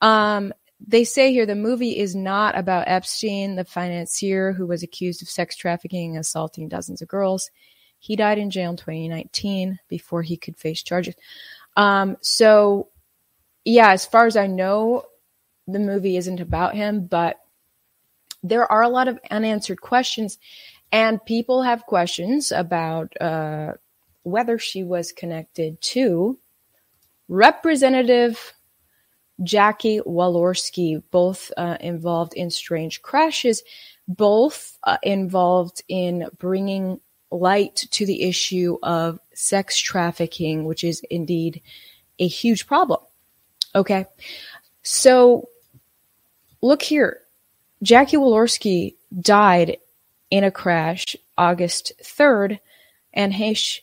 Um, 0.00 0.52
they 0.86 1.04
say 1.04 1.32
here 1.32 1.46
the 1.46 1.54
movie 1.54 1.98
is 1.98 2.14
not 2.14 2.56
about 2.56 2.88
Epstein, 2.88 3.56
the 3.56 3.64
financier 3.64 4.52
who 4.52 4.66
was 4.66 4.82
accused 4.82 5.22
of 5.22 5.28
sex 5.28 5.56
trafficking 5.56 6.16
and 6.16 6.20
assaulting 6.20 6.68
dozens 6.68 7.02
of 7.02 7.08
girls. 7.08 7.50
He 7.98 8.16
died 8.16 8.38
in 8.38 8.50
jail 8.50 8.70
in 8.70 8.76
2019 8.76 9.78
before 9.88 10.22
he 10.22 10.36
could 10.38 10.56
face 10.56 10.82
charges. 10.82 11.14
Um, 11.76 12.16
so, 12.22 12.88
yeah, 13.64 13.92
as 13.92 14.06
far 14.06 14.26
as 14.26 14.36
I 14.36 14.46
know, 14.46 15.04
the 15.68 15.78
movie 15.78 16.16
isn't 16.16 16.40
about 16.40 16.74
him, 16.74 17.06
but 17.06 17.36
there 18.42 18.70
are 18.72 18.82
a 18.82 18.88
lot 18.88 19.06
of 19.06 19.20
unanswered 19.30 19.82
questions, 19.82 20.38
and 20.90 21.24
people 21.26 21.62
have 21.62 21.84
questions 21.84 22.52
about 22.52 23.12
uh, 23.20 23.74
whether 24.22 24.58
she 24.58 24.82
was 24.82 25.12
connected 25.12 25.80
to 25.82 26.38
Representative 27.28 28.54
Jackie 29.42 30.00
Walorski, 30.00 31.02
both 31.10 31.50
uh, 31.56 31.76
involved 31.80 32.34
in 32.34 32.50
strange 32.50 33.02
crashes, 33.02 33.62
both 34.06 34.76
uh, 34.84 34.98
involved 35.02 35.82
in 35.88 36.26
bringing 36.38 37.00
light 37.30 37.76
to 37.92 38.04
the 38.04 38.22
issue 38.22 38.76
of 38.82 39.18
sex 39.34 39.78
trafficking, 39.78 40.64
which 40.64 40.84
is 40.84 41.00
indeed 41.10 41.62
a 42.18 42.26
huge 42.26 42.66
problem. 42.66 43.00
Okay. 43.74 44.06
So 44.82 45.48
look 46.60 46.82
here. 46.82 47.20
Jackie 47.82 48.16
Walorski 48.16 48.96
died 49.20 49.78
in 50.30 50.44
a 50.44 50.50
crash 50.50 51.16
August 51.38 51.92
3rd, 52.02 52.58
and 53.12 53.32
Heche, 53.32 53.80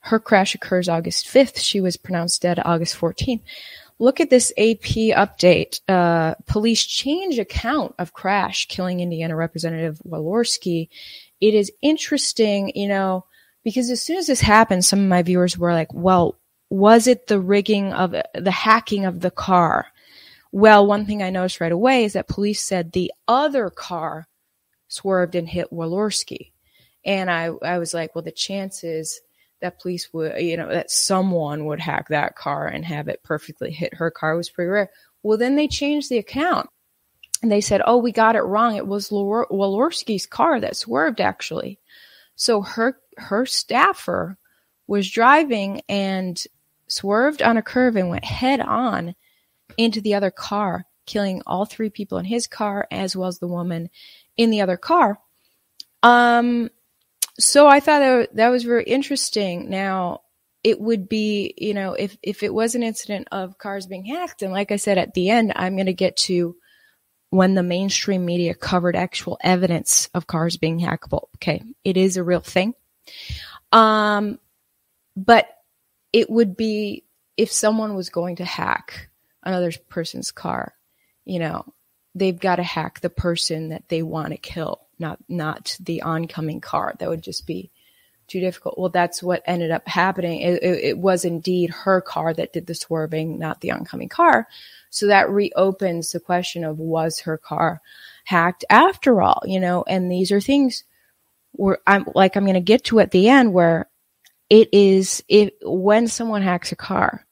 her 0.00 0.18
crash 0.18 0.54
occurs 0.54 0.88
August 0.88 1.26
5th. 1.26 1.58
She 1.58 1.80
was 1.80 1.96
pronounced 1.96 2.42
dead 2.42 2.60
August 2.64 2.98
14th. 2.98 3.42
Look 3.98 4.20
at 4.20 4.30
this 4.30 4.52
AP 4.56 5.16
update. 5.16 5.80
Uh, 5.88 6.34
police 6.46 6.84
change 6.84 7.38
account 7.38 7.94
of 7.98 8.12
crash 8.12 8.66
killing 8.66 9.00
Indiana 9.00 9.34
Representative 9.34 10.00
Walorski. 10.06 10.88
It 11.40 11.54
is 11.54 11.72
interesting, 11.82 12.72
you 12.74 12.88
know, 12.88 13.24
because 13.64 13.90
as 13.90 14.02
soon 14.02 14.18
as 14.18 14.28
this 14.28 14.40
happened, 14.40 14.84
some 14.84 15.00
of 15.00 15.08
my 15.08 15.22
viewers 15.22 15.58
were 15.58 15.72
like, 15.72 15.92
well, 15.92 16.38
was 16.70 17.06
it 17.06 17.26
the 17.26 17.40
rigging 17.40 17.92
of 17.92 18.14
the 18.34 18.50
hacking 18.50 19.04
of 19.04 19.20
the 19.20 19.30
car? 19.30 19.86
Well, 20.52 20.86
one 20.86 21.04
thing 21.04 21.22
I 21.22 21.30
noticed 21.30 21.60
right 21.60 21.72
away 21.72 22.04
is 22.04 22.12
that 22.12 22.28
police 22.28 22.62
said 22.62 22.92
the 22.92 23.12
other 23.26 23.68
car 23.68 24.28
swerved 24.88 25.34
and 25.34 25.48
hit 25.48 25.72
Walorski. 25.72 26.52
And 27.04 27.30
I, 27.30 27.50
I 27.62 27.78
was 27.78 27.94
like, 27.94 28.14
well, 28.14 28.22
the 28.22 28.32
chances 28.32 29.20
that 29.60 29.80
police 29.80 30.12
would, 30.12 30.40
you 30.40 30.56
know, 30.56 30.68
that 30.68 30.90
someone 30.90 31.66
would 31.66 31.80
hack 31.80 32.08
that 32.08 32.36
car 32.36 32.66
and 32.66 32.84
have 32.84 33.08
it 33.08 33.22
perfectly 33.22 33.70
hit 33.70 33.94
her 33.94 34.10
car 34.10 34.36
was 34.36 34.50
pretty 34.50 34.68
rare. 34.68 34.90
Well, 35.22 35.38
then 35.38 35.56
they 35.56 35.68
changed 35.68 36.10
the 36.10 36.18
account 36.18 36.68
and 37.42 37.50
they 37.50 37.60
said, 37.60 37.82
oh, 37.84 37.98
we 37.98 38.12
got 38.12 38.36
it 38.36 38.42
wrong. 38.42 38.76
It 38.76 38.86
was 38.86 39.10
Walorski's 39.10 40.26
car 40.26 40.60
that 40.60 40.76
swerved 40.76 41.20
actually. 41.20 41.78
So 42.36 42.62
her, 42.62 42.98
her 43.16 43.46
staffer 43.46 44.38
was 44.86 45.10
driving 45.10 45.82
and 45.88 46.42
swerved 46.86 47.42
on 47.42 47.56
a 47.56 47.62
curve 47.62 47.96
and 47.96 48.08
went 48.08 48.24
head 48.24 48.60
on 48.60 49.14
into 49.76 50.00
the 50.00 50.14
other 50.14 50.30
car, 50.30 50.86
killing 51.04 51.42
all 51.46 51.64
three 51.64 51.90
people 51.90 52.18
in 52.18 52.24
his 52.24 52.46
car 52.46 52.86
as 52.90 53.14
well 53.14 53.28
as 53.28 53.38
the 53.38 53.48
woman 53.48 53.90
in 54.36 54.50
the 54.50 54.60
other 54.60 54.76
car. 54.76 55.18
Um, 56.02 56.70
so 57.38 57.66
I 57.66 57.80
thought 57.80 58.00
that, 58.00 58.36
that 58.36 58.48
was 58.48 58.64
very 58.64 58.84
interesting. 58.84 59.70
Now, 59.70 60.22
it 60.64 60.80
would 60.80 61.08
be, 61.08 61.54
you 61.56 61.74
know, 61.74 61.92
if, 61.92 62.16
if 62.22 62.42
it 62.42 62.52
was 62.52 62.74
an 62.74 62.82
incident 62.82 63.28
of 63.30 63.58
cars 63.58 63.86
being 63.86 64.04
hacked, 64.04 64.42
and 64.42 64.52
like 64.52 64.72
I 64.72 64.76
said 64.76 64.98
at 64.98 65.14
the 65.14 65.30
end, 65.30 65.52
I'm 65.54 65.76
going 65.76 65.86
to 65.86 65.92
get 65.92 66.16
to 66.18 66.56
when 67.30 67.54
the 67.54 67.62
mainstream 67.62 68.24
media 68.24 68.54
covered 68.54 68.96
actual 68.96 69.38
evidence 69.42 70.08
of 70.14 70.26
cars 70.26 70.56
being 70.56 70.80
hackable. 70.80 71.28
Okay, 71.36 71.62
it 71.84 71.96
is 71.96 72.16
a 72.16 72.24
real 72.24 72.40
thing. 72.40 72.74
Um, 73.70 74.38
but 75.16 75.48
it 76.12 76.30
would 76.30 76.56
be 76.56 77.04
if 77.36 77.52
someone 77.52 77.94
was 77.94 78.10
going 78.10 78.36
to 78.36 78.44
hack 78.44 79.10
another 79.42 79.72
person's 79.88 80.32
car, 80.32 80.74
you 81.24 81.38
know, 81.38 81.64
they've 82.14 82.38
got 82.38 82.56
to 82.56 82.62
hack 82.62 83.00
the 83.00 83.10
person 83.10 83.68
that 83.68 83.88
they 83.88 84.02
want 84.02 84.30
to 84.30 84.38
kill, 84.38 84.87
not 84.98 85.18
not 85.28 85.76
the 85.80 86.02
oncoming 86.02 86.60
car. 86.60 86.94
That 86.98 87.08
would 87.08 87.22
just 87.22 87.46
be 87.46 87.70
too 88.28 88.40
difficult. 88.40 88.78
Well, 88.78 88.90
that's 88.90 89.22
what 89.22 89.42
ended 89.46 89.70
up 89.70 89.88
happening. 89.88 90.42
It, 90.42 90.62
it, 90.62 90.84
it, 90.84 90.98
was 90.98 91.24
indeed 91.24 91.70
her 91.70 92.00
car 92.00 92.34
that 92.34 92.52
did 92.52 92.66
the 92.66 92.74
swerving, 92.74 93.38
not 93.38 93.62
the 93.62 93.70
oncoming 93.70 94.10
car. 94.10 94.46
So 94.90 95.06
that 95.06 95.30
reopens 95.30 96.12
the 96.12 96.20
question 96.20 96.62
of 96.62 96.78
was 96.78 97.20
her 97.20 97.38
car 97.38 97.80
hacked 98.24 98.64
after 98.68 99.22
all, 99.22 99.42
you 99.46 99.58
know? 99.58 99.82
And 99.86 100.12
these 100.12 100.30
are 100.30 100.40
things 100.40 100.84
where 101.52 101.78
I'm 101.86 102.06
like 102.14 102.36
I'm 102.36 102.44
going 102.44 102.54
to 102.54 102.60
get 102.60 102.84
to 102.84 103.00
at 103.00 103.10
the 103.10 103.28
end 103.28 103.52
where 103.52 103.88
it 104.50 104.68
is 104.72 105.24
if 105.28 105.50
when 105.62 106.06
someone 106.08 106.42
hacks 106.42 106.72
a 106.72 106.76
car, 106.76 107.26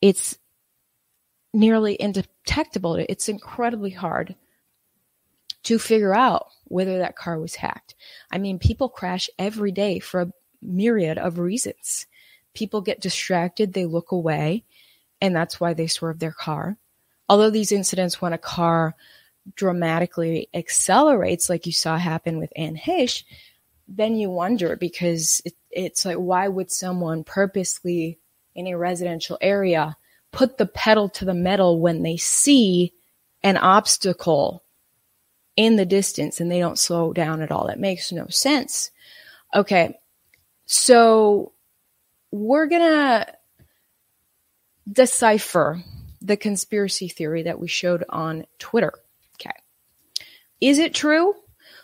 it's 0.00 0.38
nearly 1.52 2.00
indetectable. 2.00 2.94
It's 2.94 3.28
incredibly 3.28 3.90
hard 3.90 4.34
to 5.66 5.80
figure 5.80 6.14
out 6.14 6.46
whether 6.64 6.98
that 6.98 7.16
car 7.16 7.40
was 7.40 7.56
hacked. 7.56 7.96
I 8.30 8.38
mean, 8.38 8.60
people 8.60 8.88
crash 8.88 9.28
every 9.36 9.72
day 9.72 9.98
for 9.98 10.20
a 10.20 10.32
myriad 10.62 11.18
of 11.18 11.40
reasons. 11.40 12.06
People 12.54 12.80
get 12.80 13.00
distracted, 13.00 13.72
they 13.72 13.84
look 13.84 14.12
away, 14.12 14.64
and 15.20 15.34
that's 15.34 15.58
why 15.58 15.74
they 15.74 15.88
swerve 15.88 16.20
their 16.20 16.32
car. 16.32 16.76
Although 17.28 17.50
these 17.50 17.72
incidents, 17.72 18.22
when 18.22 18.32
a 18.32 18.38
car 18.38 18.94
dramatically 19.56 20.48
accelerates, 20.54 21.48
like 21.48 21.66
you 21.66 21.72
saw 21.72 21.98
happen 21.98 22.38
with 22.38 22.52
Anne 22.54 22.76
Heche, 22.76 23.24
then 23.88 24.14
you 24.14 24.30
wonder 24.30 24.76
because 24.76 25.42
it, 25.44 25.54
it's 25.72 26.04
like, 26.04 26.16
why 26.16 26.46
would 26.46 26.70
someone 26.70 27.24
purposely 27.24 28.20
in 28.54 28.68
a 28.68 28.78
residential 28.78 29.36
area 29.40 29.96
put 30.30 30.58
the 30.58 30.66
pedal 30.66 31.08
to 31.08 31.24
the 31.24 31.34
metal 31.34 31.80
when 31.80 32.04
they 32.04 32.16
see 32.16 32.92
an 33.42 33.56
obstacle 33.56 34.62
in 35.56 35.76
the 35.76 35.86
distance 35.86 36.40
and 36.40 36.50
they 36.50 36.58
don't 36.58 36.78
slow 36.78 37.12
down 37.12 37.42
at 37.42 37.50
all. 37.50 37.66
That 37.66 37.80
makes 37.80 38.12
no 38.12 38.26
sense. 38.28 38.90
Okay. 39.54 39.98
So 40.66 41.52
we're 42.30 42.66
going 42.66 42.82
to 42.82 43.26
decipher 44.90 45.82
the 46.20 46.36
conspiracy 46.36 47.08
theory 47.08 47.44
that 47.44 47.58
we 47.58 47.68
showed 47.68 48.04
on 48.08 48.46
Twitter. 48.58 48.92
Okay. 49.40 49.54
Is 50.60 50.78
it 50.78 50.94
true? 50.94 51.34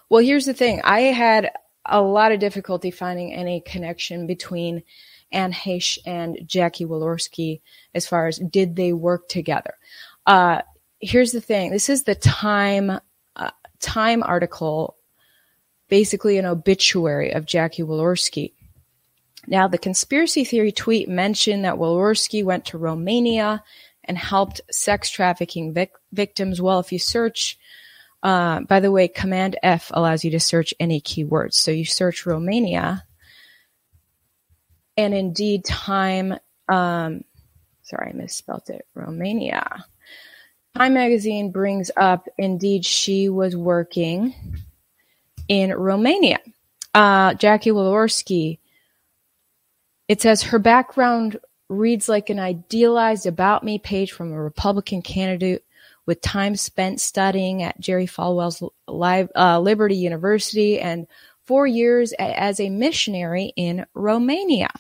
Well, 0.09 0.23
here's 0.23 0.47
the 0.47 0.55
thing. 0.55 0.81
I 0.85 1.01
had 1.01 1.53
a 1.87 2.01
lot 2.01 2.33
of 2.33 2.41
difficulty 2.41 2.91
finding 2.91 3.33
any 3.33 3.61
connection 3.61 4.27
between 4.27 4.83
Anne 5.33 5.53
Heche 5.53 5.99
and 6.05 6.39
Jackie 6.47 6.85
Walorski 6.85 7.61
as 7.95 8.07
far 8.07 8.29
as 8.29 8.39
did 8.39 8.77
they 8.77 8.93
work 8.93 9.29
together. 9.29 9.75
Uh, 10.27 10.63
here's 11.01 11.33
the 11.33 11.41
thing. 11.41 11.71
This 11.71 11.89
is 11.89 12.05
the 12.05 12.15
Time 12.15 13.01
Time 13.83 14.23
article, 14.23 14.97
basically 15.89 16.39
an 16.39 16.47
obituary 16.47 17.33
of 17.33 17.45
Jackie 17.45 17.83
Walorski. 17.83 18.55
Now, 19.47 19.69
the 19.69 19.79
conspiracy 19.79 20.45
theory 20.45 20.73
tweet 20.73 21.09
mentioned 21.09 21.65
that 21.65 21.75
Walorski 21.75 22.45
went 22.45 22.67
to 22.67 22.79
Romania 22.79 23.63
and 24.05 24.17
helped 24.17 24.61
sex 24.71 25.11
trafficking 25.11 25.75
vic- 25.75 25.93
victims. 26.13 26.63
Well, 26.63 26.81
if 26.81 26.93
you 26.93 26.99
search, 26.99 27.59
uh, 28.23 28.61
by 28.61 28.81
the 28.81 28.91
way, 28.91 29.09
Command 29.09 29.59
F 29.63 29.91
allows 29.93 30.25
you 30.25 30.31
to 30.31 30.41
search 30.41 30.73
any 30.81 31.01
keywords. 31.01 31.55
So 31.55 31.71
you 31.71 31.85
search 31.85 32.25
Romania 32.25 33.05
and 34.97 35.15
indeed, 35.15 35.65
Time, 35.65 36.35
um, 36.69 37.25
sorry, 37.83 38.11
I 38.11 38.13
misspelled 38.13 38.69
it, 38.69 38.87
Romania. 38.95 39.85
Time 40.75 40.95
magazine 40.95 41.51
brings 41.51 41.91
up, 41.97 42.29
indeed, 42.39 42.85
she 42.85 43.29
was 43.29 43.55
working 43.55 44.35
in 45.49 45.71
Romania. 45.75 46.39
Uh, 46.95 47.35
Jackie 47.35 47.71
Walorski, 47.71 48.59
it 50.09 50.23
says 50.23 50.43
her 50.43 50.59
background 50.59 51.39
reads 51.69 52.09
like 52.09 52.31
an 52.31 52.39
idealized 52.39 53.27
about 53.27 53.65
me 53.65 53.79
page 53.79 54.13
from 54.13 54.33
a 54.33 54.43
Republican 54.43 55.03
candidate 55.03 55.65
with 56.07 56.21
time 56.21 56.57
spent 56.57 57.01
studying 57.01 57.63
at 57.63 57.79
Jerry 57.79 58.07
Falwell's 58.07 58.63
Live, 58.89 59.31
uh, 59.37 59.61
Liberty 59.61 59.97
University 59.97 60.81
and 60.81 61.07
four 61.45 61.67
years 61.67 62.13
as 62.19 62.61
a 62.61 62.71
missionary 62.71 63.53
in 63.57 63.87
Romania. 63.95 64.71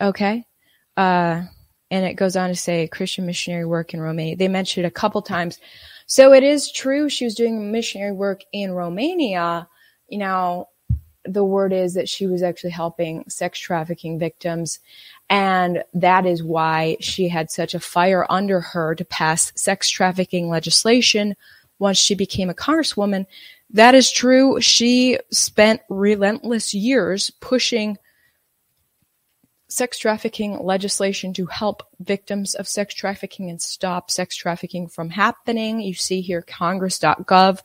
Okay. 0.00 0.44
Uh, 0.96 1.42
and 1.90 2.04
it 2.04 2.14
goes 2.14 2.36
on 2.36 2.48
to 2.48 2.54
say 2.56 2.86
Christian 2.88 3.26
missionary 3.26 3.64
work 3.64 3.94
in 3.94 4.00
Romania. 4.00 4.36
They 4.36 4.48
mentioned 4.48 4.84
it 4.84 4.88
a 4.88 4.92
couple 4.92 5.22
times. 5.22 5.58
So 6.06 6.32
it 6.32 6.42
is 6.42 6.70
true 6.70 7.08
she 7.08 7.24
was 7.24 7.34
doing 7.34 7.72
missionary 7.72 8.12
work 8.12 8.42
in 8.52 8.72
Romania. 8.72 9.68
You 10.08 10.18
know, 10.18 10.68
the 11.24 11.44
word 11.44 11.72
is 11.72 11.94
that 11.94 12.08
she 12.08 12.26
was 12.26 12.42
actually 12.42 12.70
helping 12.70 13.24
sex 13.28 13.58
trafficking 13.58 14.18
victims. 14.18 14.78
And 15.28 15.82
that 15.94 16.26
is 16.26 16.42
why 16.42 16.96
she 17.00 17.28
had 17.28 17.50
such 17.50 17.74
a 17.74 17.80
fire 17.80 18.26
under 18.30 18.60
her 18.60 18.94
to 18.94 19.04
pass 19.04 19.52
sex 19.56 19.90
trafficking 19.90 20.48
legislation 20.48 21.36
once 21.78 21.98
she 21.98 22.14
became 22.14 22.48
a 22.48 22.54
congresswoman. 22.54 23.26
That 23.70 23.94
is 23.94 24.10
true. 24.12 24.60
She 24.60 25.18
spent 25.30 25.80
relentless 25.88 26.72
years 26.72 27.30
pushing 27.40 27.98
sex 29.68 29.98
trafficking 29.98 30.58
legislation 30.58 31.32
to 31.34 31.46
help 31.46 31.82
victims 32.00 32.54
of 32.54 32.68
sex 32.68 32.94
trafficking 32.94 33.50
and 33.50 33.60
stop 33.60 34.10
sex 34.10 34.36
trafficking 34.36 34.88
from 34.88 35.10
happening. 35.10 35.80
You 35.80 35.94
see 35.94 36.20
here 36.20 36.42
congress.gov. 36.42 37.60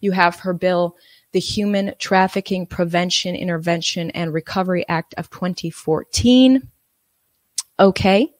You 0.00 0.12
have 0.12 0.40
her 0.40 0.54
bill, 0.54 0.96
the 1.32 1.40
Human 1.40 1.94
Trafficking 1.98 2.66
Prevention, 2.66 3.34
Intervention 3.34 4.10
and 4.10 4.32
Recovery 4.32 4.86
Act 4.88 5.14
of 5.18 5.30
2014. 5.30 6.68
Okay. 7.78 8.32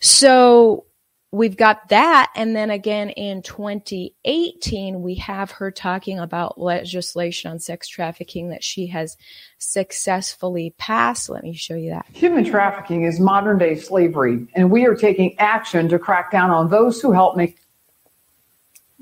So 0.00 0.86
we've 1.34 1.56
got 1.56 1.88
that. 1.88 2.30
And 2.36 2.54
then 2.54 2.70
again 2.70 3.10
in 3.10 3.42
2018, 3.42 5.02
we 5.02 5.16
have 5.16 5.50
her 5.50 5.70
talking 5.70 6.20
about 6.20 6.60
legislation 6.60 7.50
on 7.50 7.58
sex 7.58 7.88
trafficking 7.88 8.50
that 8.50 8.62
she 8.62 8.86
has 8.86 9.16
successfully 9.58 10.74
passed. 10.78 11.28
Let 11.28 11.42
me 11.42 11.52
show 11.52 11.74
you 11.74 11.90
that. 11.90 12.06
Human 12.12 12.44
trafficking 12.44 13.02
is 13.02 13.18
modern 13.18 13.58
day 13.58 13.74
slavery, 13.76 14.46
and 14.54 14.70
we 14.70 14.86
are 14.86 14.94
taking 14.94 15.38
action 15.38 15.88
to 15.88 15.98
crack 15.98 16.30
down 16.30 16.50
on 16.50 16.70
those 16.70 17.00
who 17.00 17.10
help 17.12 17.36
make 17.36 17.58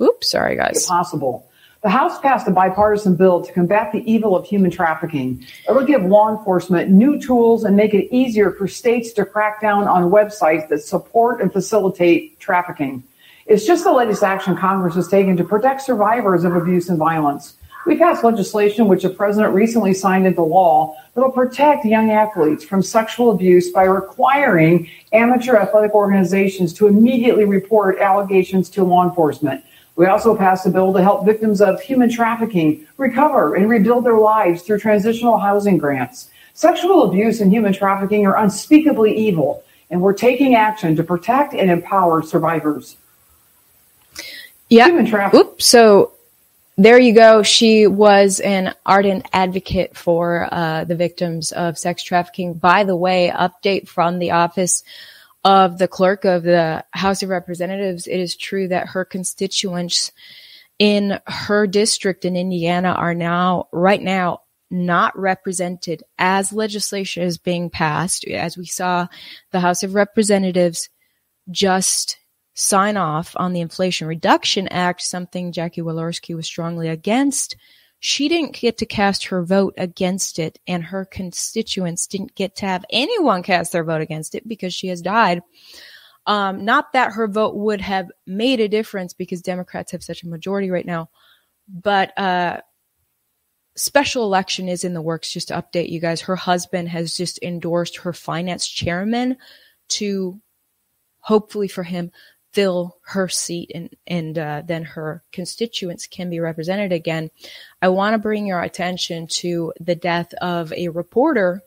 Oops, 0.01 0.29
sorry 0.29 0.57
guys. 0.57 0.87
possible. 0.87 1.51
The 1.83 1.90
House 1.90 2.21
passed 2.21 2.47
a 2.47 2.53
bipartisan 2.53 3.16
bill 3.16 3.42
to 3.42 3.53
combat 3.53 3.90
the 3.90 4.09
evil 4.09 4.37
of 4.37 4.47
human 4.47 4.71
trafficking. 4.71 5.45
It 5.68 5.73
will 5.73 5.85
give 5.85 6.05
law 6.05 6.31
enforcement 6.31 6.90
new 6.90 7.21
tools 7.21 7.64
and 7.64 7.75
make 7.75 7.92
it 7.92 8.14
easier 8.14 8.53
for 8.53 8.68
states 8.68 9.12
to 9.14 9.25
crack 9.25 9.61
down 9.61 9.88
on 9.88 10.05
websites 10.05 10.68
that 10.68 10.83
support 10.83 11.40
and 11.40 11.53
facilitate 11.53 12.38
trafficking. 12.38 13.03
It's 13.47 13.66
just 13.66 13.83
the 13.83 13.92
latest 13.92 14.23
action 14.23 14.57
Congress 14.57 14.95
has 14.95 15.09
taken 15.09 15.37
to 15.38 15.42
protect 15.42 15.83
survivors 15.83 16.45
of 16.45 16.55
abuse 16.55 16.88
and 16.88 16.99
violence. 16.99 17.55
We 17.85 17.99
passed 17.99 18.23
legislation 18.23 18.87
which 18.87 19.03
the 19.03 19.11
president 19.11 19.53
recently 19.53 19.92
signed 19.92 20.25
into 20.25 20.42
law 20.42 20.95
that 21.14 21.21
will 21.21 21.33
protect 21.33 21.85
young 21.85 22.12
athletes 22.12 22.62
from 22.62 22.85
sexual 22.85 23.33
abuse 23.33 23.73
by 23.73 23.83
requiring 23.83 24.88
amateur 25.12 25.57
athletic 25.57 25.95
organizations 25.95 26.73
to 26.75 26.87
immediately 26.87 27.45
report 27.45 27.99
allegations 27.99 28.71
to 28.71 28.85
law 28.85 29.03
enforcement. 29.03 29.64
We 29.96 30.07
also 30.07 30.35
passed 30.35 30.66
a 30.66 30.70
bill 30.70 30.92
to 30.94 31.02
help 31.02 31.26
victims 31.26 31.61
of 31.61 31.81
human 31.81 32.11
trafficking 32.11 32.87
recover 32.96 33.57
and 33.57 33.68
rebuild 33.68 34.05
their 34.05 34.18
lives 34.18 34.62
through 34.62 34.78
transitional 34.78 35.38
housing 35.38 35.78
grants. 35.78 36.31
Sexual 36.55 37.05
abuse 37.05 37.40
and 37.40 37.52
human 37.52 37.72
trafficking 37.72 38.26
are 38.26 38.37
unspeakably 38.37 39.16
evil, 39.16 39.62
and 39.90 40.00
we're 40.00 40.12
taking 40.12 40.55
action 40.55 40.96
to 40.96 41.02
protect 41.02 41.55
and 41.55 41.70
empower 41.70 42.22
survivors. 42.22 42.96
Yeah. 44.68 44.87
Human 44.87 45.07
trafficking. 45.07 45.40
Oops. 45.40 45.66
So 45.66 46.12
there 46.78 46.98
you 46.98 47.14
go. 47.14 47.42
She 47.42 47.87
was 47.87 48.40
an 48.40 48.74
ardent 48.87 49.26
advocate 49.35 49.94
for 49.96 50.48
uh, 50.50 50.85
the 50.85 50.96
victims 50.96 51.52
of 51.52 51.76
sex 51.76 52.02
trafficking. 52.02 52.55
By 52.55 52.85
the 52.85 52.96
way, 52.96 53.31
update 53.35 53.87
from 53.88 54.18
the 54.18 54.31
office 54.31 54.83
of 55.44 55.78
the 55.78 55.88
clerk 55.88 56.24
of 56.24 56.42
the 56.42 56.85
House 56.92 57.22
of 57.22 57.28
Representatives, 57.28 58.07
it 58.07 58.18
is 58.18 58.37
true 58.37 58.68
that 58.68 58.88
her 58.88 59.05
constituents 59.05 60.12
in 60.78 61.20
her 61.26 61.66
district 61.66 62.24
in 62.24 62.37
Indiana 62.37 62.90
are 62.90 63.14
now, 63.14 63.68
right 63.72 64.02
now, 64.02 64.42
not 64.70 65.16
represented 65.18 66.02
as 66.18 66.52
legislation 66.52 67.22
is 67.22 67.38
being 67.38 67.68
passed. 67.68 68.24
As 68.26 68.57
we 68.57 68.66
saw, 68.66 69.07
the 69.50 69.61
House 69.61 69.83
of 69.83 69.94
Representatives 69.94 70.88
just 71.50 72.18
sign 72.55 72.96
off 72.96 73.35
on 73.37 73.52
the 73.52 73.61
Inflation 73.61 74.07
Reduction 74.07 74.68
Act, 74.68 75.02
something 75.02 75.52
Jackie 75.52 75.83
Walorski 75.83 76.35
was 76.35 76.46
strongly 76.46 76.88
against 76.88 77.57
she 78.05 78.29
didn't 78.29 78.55
get 78.55 78.79
to 78.79 78.85
cast 78.85 79.27
her 79.27 79.45
vote 79.45 79.75
against 79.79 80.41
it, 80.41 80.59
and 80.67 80.83
her 80.83 81.05
constituents 81.05 82.09
didn't 82.09 82.35
get 82.35 82.57
to 82.57 82.67
have 82.67 82.85
anyone 82.91 83.45
cast 83.45 83.71
their 83.71 83.85
vote 83.85 84.01
against 84.01 84.35
it 84.35 84.47
because 84.49 84.75
she 84.75 84.88
has 84.88 85.01
died. 85.01 85.41
Um, 86.27 86.65
not 86.65 86.95
that 86.95 87.12
her 87.12 87.29
vote 87.29 87.55
would 87.55 87.81
have 87.81 88.11
made 88.27 88.59
a 88.59 88.67
difference 88.67 89.12
because 89.12 89.41
Democrats 89.41 89.93
have 89.93 90.03
such 90.03 90.25
a 90.25 90.29
majority 90.29 90.69
right 90.69 90.85
now, 90.85 91.11
but 91.69 92.12
uh, 92.19 92.61
special 93.77 94.25
election 94.25 94.69
is 94.69 94.83
in 94.83 94.95
the 94.95 95.01
works. 95.01 95.33
Just 95.33 95.49
to 95.49 95.55
update 95.55 95.88
you 95.88 96.01
guys, 96.01 96.23
her 96.23 96.35
husband 96.35 96.88
has 96.88 97.17
just 97.17 97.41
endorsed 97.41 97.99
her 97.99 98.12
finance 98.12 98.67
chairman 98.67 99.37
to 99.91 100.41
hopefully 101.21 101.69
for 101.69 101.85
him 101.85 102.11
fill 102.53 102.99
her 103.07 103.29
seat 103.29 103.71
and 103.75 103.91
and 104.07 104.38
uh, 104.38 104.62
then 104.65 104.85
her 104.85 105.23
constituents 105.33 106.07
can 106.07 106.31
be 106.31 106.41
represented 106.41 106.93
again. 106.93 107.31
I 107.81 107.88
want 107.88 108.15
to 108.15 108.19
bring 108.19 108.47
your 108.47 108.62
attention 108.62 109.27
to 109.29 109.73
the 109.81 109.95
death 109.95 110.33
of 110.35 110.73
a 110.73 110.88
reporter 110.88 111.62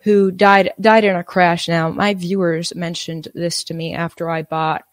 who 0.00 0.30
died 0.30 0.72
died 0.80 1.04
in 1.04 1.16
a 1.16 1.24
crash. 1.24 1.68
Now, 1.68 1.90
my 1.90 2.14
viewers 2.14 2.74
mentioned 2.74 3.28
this 3.34 3.64
to 3.64 3.74
me 3.74 3.94
after 3.94 4.30
I 4.30 4.42
bought 4.42 4.84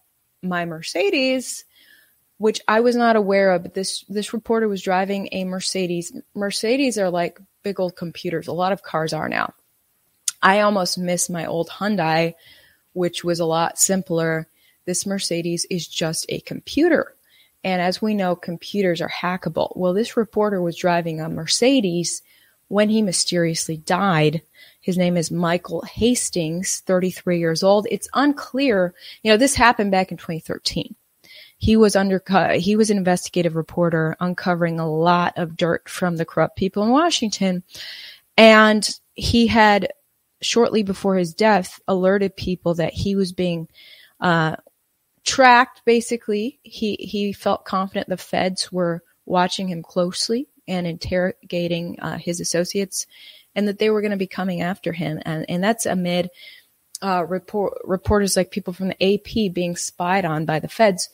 my 0.42 0.66
Mercedes, 0.66 1.66
which 2.38 2.60
I 2.68 2.82
was 2.82 2.96
not 2.96 3.16
aware 3.16 3.52
of. 3.52 3.64
But 3.64 3.74
this 3.74 4.04
this 4.10 4.34
reporter 4.34 4.68
was 4.68 4.82
driving 4.82 5.30
a 5.32 5.46
Mercedes. 5.46 6.12
Mercedes 6.34 6.98
are 6.98 7.10
like 7.10 7.40
big 7.64 7.80
old 7.80 7.96
computers. 7.96 8.48
A 8.48 8.54
lot 8.54 8.74
of 8.74 8.84
cars 8.84 9.14
are 9.14 9.30
now. 9.30 9.54
I 10.42 10.60
almost 10.60 10.98
miss 10.98 11.30
my 11.30 11.46
old 11.46 11.70
Hyundai, 11.70 12.34
which 12.92 13.24
was 13.24 13.40
a 13.40 13.46
lot 13.46 13.80
simpler 13.80 14.48
this 14.86 15.06
Mercedes 15.06 15.66
is 15.70 15.88
just 15.88 16.26
a 16.30 16.40
computer. 16.42 17.16
And 17.64 17.82
as 17.82 18.02
we 18.02 18.14
know, 18.14 18.36
computers 18.36 19.02
are 19.02 19.10
hackable. 19.10 19.76
Well, 19.78 19.94
this 19.94 20.18
reporter 20.18 20.62
was 20.62 20.76
driving 20.76 21.22
a 21.22 21.30
Mercedes 21.30 22.22
when 22.68 22.90
he 22.90 23.02
mysteriously 23.02 23.78
died. 23.78 24.42
His 24.82 24.98
name 24.98 25.16
is 25.16 25.32
Michael 25.32 25.82
Hastings, 25.82 26.82
33 26.86 27.40
years 27.40 27.64
old. 27.64 27.88
It's 27.90 28.10
unclear. 28.14 28.94
You 29.22 29.32
know, 29.32 29.38
this 29.38 29.56
happened 29.56 29.92
back 29.92 30.12
in 30.12 30.18
2013. 30.18 30.96
He 31.58 31.78
was 31.78 31.96
undercut. 31.96 32.58
He 32.58 32.76
was 32.76 32.90
an 32.90 32.98
investigative 32.98 33.56
reporter 33.56 34.18
uncovering 34.20 34.80
a 34.80 34.90
lot 34.90 35.38
of 35.38 35.56
dirt 35.56 35.88
from 35.88 36.18
the 36.18 36.26
corrupt 36.26 36.58
people 36.58 36.84
in 36.84 36.90
Washington. 36.90 37.64
And 38.38 38.90
he 39.14 39.48
had 39.48 39.94
shortly 40.42 40.84
before 40.84 41.16
his 41.16 41.34
death 41.34 41.80
alerted 41.88 42.36
people 42.36 42.74
that 42.74 42.92
he 42.92 43.16
was 43.16 43.32
being 43.32 43.70
uh, 44.20 44.58
tracked 45.24 45.84
basically. 45.86 46.60
He 46.64 46.96
he 47.00 47.34
felt 47.34 47.66
confident 47.66 48.10
the 48.10 48.18
feds 48.18 48.72
were 48.72 49.04
watching 49.26 49.68
him 49.68 49.84
closely 49.84 50.48
and 50.68 50.88
interrogating 50.88 52.00
uh, 52.00 52.18
his 52.18 52.40
associates, 52.40 53.06
and 53.56 53.68
that 53.68 53.80
they 53.80 53.90
were 53.90 54.02
going 54.02 54.12
to 54.12 54.18
be 54.18 54.28
coming 54.28 54.62
after 54.62 54.92
him. 54.92 55.20
And 55.26 55.46
and 55.50 55.64
that's 55.64 55.86
amid 55.86 56.30
uh, 57.02 57.26
report 57.26 57.74
reporters 57.84 58.36
like 58.36 58.52
people 58.52 58.74
from 58.74 58.90
the 58.90 59.14
AP 59.14 59.54
being 59.54 59.76
spied 59.76 60.26
on 60.26 60.46
by 60.46 60.60
the 60.60 60.68
feds. 60.70 61.10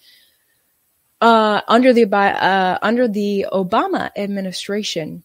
Uh, 1.22 1.62
under 1.68 1.92
the 1.94 2.06
uh, 2.06 2.78
under 2.82 3.08
the 3.08 3.46
Obama 3.52 4.10
administration, 4.16 5.24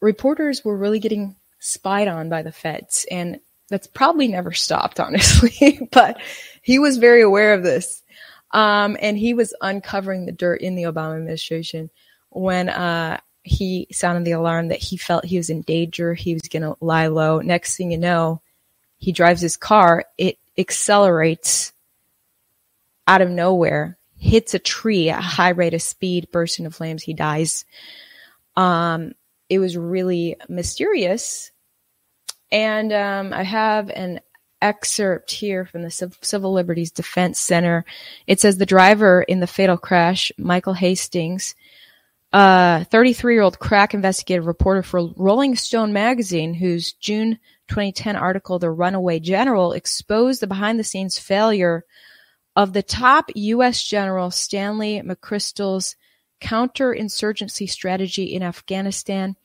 reporters 0.00 0.64
were 0.64 0.76
really 0.76 0.98
getting 0.98 1.36
spied 1.58 2.08
on 2.08 2.28
by 2.28 2.42
the 2.42 2.52
feds, 2.52 3.06
and 3.10 3.40
that's 3.68 3.86
probably 3.86 4.28
never 4.28 4.52
stopped, 4.52 5.00
honestly. 5.00 5.88
but 5.92 6.20
he 6.62 6.78
was 6.78 6.98
very 6.98 7.22
aware 7.22 7.54
of 7.54 7.62
this. 7.62 8.02
Um, 8.52 8.96
and 9.00 9.18
he 9.18 9.34
was 9.34 9.54
uncovering 9.60 10.26
the 10.26 10.32
dirt 10.32 10.60
in 10.60 10.76
the 10.76 10.84
Obama 10.84 11.16
administration 11.16 11.90
when 12.30 12.68
uh, 12.68 13.18
he 13.42 13.88
sounded 13.90 14.24
the 14.24 14.32
alarm 14.32 14.68
that 14.68 14.78
he 14.78 14.96
felt 14.96 15.24
he 15.24 15.36
was 15.36 15.50
in 15.50 15.62
danger. 15.62 16.14
He 16.14 16.34
was 16.34 16.42
going 16.42 16.62
to 16.62 16.76
lie 16.80 17.08
low. 17.08 17.40
Next 17.40 17.76
thing 17.76 17.90
you 17.90 17.98
know, 17.98 18.40
he 18.98 19.12
drives 19.12 19.40
his 19.40 19.56
car. 19.56 20.04
It 20.16 20.38
accelerates 20.56 21.72
out 23.06 23.22
of 23.22 23.30
nowhere, 23.30 23.98
hits 24.16 24.54
a 24.54 24.58
tree 24.58 25.10
at 25.10 25.18
a 25.18 25.22
high 25.22 25.50
rate 25.50 25.74
of 25.74 25.82
speed, 25.82 26.30
bursts 26.30 26.58
into 26.58 26.70
flames. 26.70 27.02
He 27.02 27.12
dies. 27.12 27.64
Um, 28.56 29.12
it 29.48 29.58
was 29.58 29.76
really 29.76 30.36
mysterious. 30.48 31.50
And 32.50 32.92
um, 32.92 33.32
I 33.32 33.42
have 33.42 33.90
an 33.90 34.20
excerpt 34.62 35.30
here 35.30 35.66
from 35.66 35.82
the 35.82 35.90
Civil 36.22 36.52
Liberties 36.52 36.90
Defense 36.90 37.38
Center. 37.38 37.84
It 38.26 38.40
says 38.40 38.56
the 38.56 38.66
driver 38.66 39.22
in 39.22 39.40
the 39.40 39.46
fatal 39.46 39.76
crash, 39.76 40.32
Michael 40.38 40.72
Hastings, 40.72 41.54
a 42.32 42.84
33 42.90 43.34
year 43.34 43.42
old 43.42 43.58
crack 43.58 43.94
investigative 43.94 44.46
reporter 44.46 44.82
for 44.82 45.12
Rolling 45.16 45.54
Stone 45.54 45.92
magazine, 45.92 46.54
whose 46.54 46.94
June 46.94 47.38
2010 47.68 48.16
article, 48.16 48.58
The 48.58 48.70
Runaway 48.70 49.20
General, 49.20 49.72
exposed 49.72 50.40
the 50.40 50.46
behind 50.46 50.78
the 50.78 50.84
scenes 50.84 51.18
failure 51.18 51.84
of 52.56 52.72
the 52.72 52.82
top 52.82 53.30
U.S. 53.34 53.82
General 53.82 54.30
Stanley 54.30 55.02
McChrystal's 55.04 55.96
counterinsurgency 56.40 57.68
strategy 57.68 58.34
in 58.34 58.42
Afghanistan, 58.42 59.36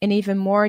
and 0.00 0.12
even 0.12 0.38
more 0.38 0.68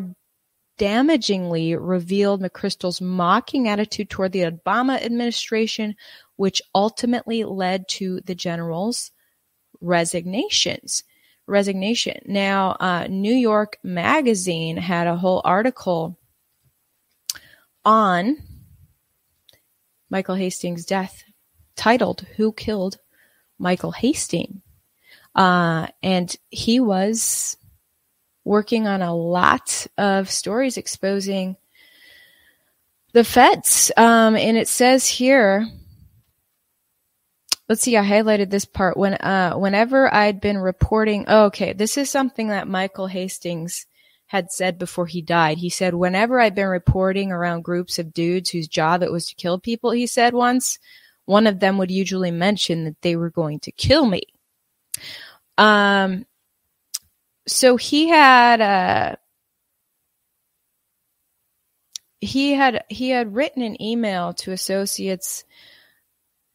damagingly 0.80 1.76
revealed 1.76 2.42
McChrystal's 2.42 3.02
mocking 3.02 3.68
attitude 3.68 4.10
toward 4.10 4.32
the 4.32 4.50
Obama 4.50 5.00
administration, 5.04 5.96
which 6.38 6.62
ultimately 6.74 7.44
led 7.44 7.88
to 7.90 8.22
the 8.22 8.34
general's 8.34 9.12
resignations. 9.82 11.04
Resignation. 11.46 12.22
Now, 12.26 12.78
uh, 12.80 13.08
New 13.10 13.34
York 13.34 13.78
Magazine 13.84 14.78
had 14.78 15.08
a 15.08 15.16
whole 15.16 15.42
article 15.44 16.18
on 17.84 18.38
Michael 20.12 20.36
Hastings' 20.36 20.86
death 20.86 21.24
titled 21.76 22.22
Who 22.38 22.54
Killed 22.54 23.00
Michael 23.58 23.92
Hastings? 23.92 24.62
Uh, 25.36 25.88
and 26.04 26.36
he 26.50 26.80
was 26.80 27.58
working 28.50 28.88
on 28.88 29.04
a 29.04 29.16
lot 29.16 29.86
of 29.96 30.28
stories 30.28 30.76
exposing 30.76 31.56
the 33.14 33.24
feds. 33.24 33.92
Um, 33.96 34.36
and 34.36 34.58
it 34.58 34.68
says 34.68 35.08
here, 35.08 35.68
let's 37.68 37.84
see, 37.84 37.96
I 37.96 38.04
highlighted 38.04 38.50
this 38.50 38.66
part 38.66 38.98
when, 38.98 39.14
uh, 39.14 39.54
whenever 39.54 40.12
I'd 40.12 40.42
been 40.42 40.58
reporting, 40.58 41.26
oh, 41.28 41.46
okay, 41.46 41.74
this 41.74 41.96
is 41.96 42.10
something 42.10 42.48
that 42.48 42.68
Michael 42.68 43.06
Hastings 43.06 43.86
had 44.26 44.52
said 44.52 44.80
before 44.80 45.06
he 45.06 45.22
died. 45.22 45.60
He 45.60 45.70
said, 45.70 45.94
whenever 45.94 46.40
I'd 46.40 46.56
been 46.56 46.70
reporting 46.70 47.32
around 47.32 47.64
groups 47.64 48.00
of 48.00 48.16
dudes 48.16 48.50
whose 48.50 48.68
job 48.68 49.04
it 49.04 49.12
was 49.12 49.28
to 49.28 49.36
kill 49.36 49.60
people, 49.60 49.92
he 49.92 50.08
said 50.08 50.34
once, 50.34 50.80
one 51.26 51.46
of 51.46 51.60
them 51.60 51.78
would 51.78 51.92
usually 51.92 52.32
mention 52.32 52.86
that 52.86 53.00
they 53.04 53.16
were 53.16 53.30
going 53.30 53.60
to 53.60 53.72
kill 53.72 54.08
me. 54.08 54.24
Um, 55.60 56.26
so 57.50 57.78
he 57.78 58.10
had, 58.10 58.62
uh, 58.62 59.16
he 62.22 62.54
had, 62.54 62.84
he 62.90 63.10
had 63.10 63.34
written 63.34 63.62
an 63.62 63.82
email 63.82 64.34
to 64.36 64.52
associates 64.52 65.44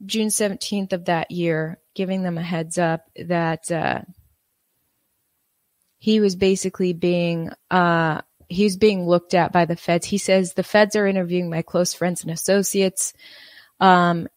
June 0.04 0.28
17th 0.28 0.92
of 0.92 1.07
that 1.07 1.30
year, 1.30 1.78
giving 1.94 2.22
them 2.22 2.38
a 2.38 2.42
heads 2.42 2.78
up 2.78 3.07
that, 3.16 3.70
uh, 3.70 4.02
he 6.04 6.20
was 6.20 6.37
basically 6.37 6.92
being 6.92 7.50
uh, 7.70 8.20
he 8.50 8.64
was 8.64 8.76
being 8.76 9.07
looked 9.07 9.33
at 9.33 9.52
by 9.52 9.64
the 9.64 9.74
feds. 9.74 10.04
He 10.07 10.18
says 10.18 10.52
the 10.52 10.62
feds 10.62 10.96
are 10.96 11.07
interviewing 11.07 11.48
my 11.48 11.62
close 11.62 11.94
friends 11.94 12.20
and 12.20 12.30
associates. 12.30 13.14
Um, 13.80 14.28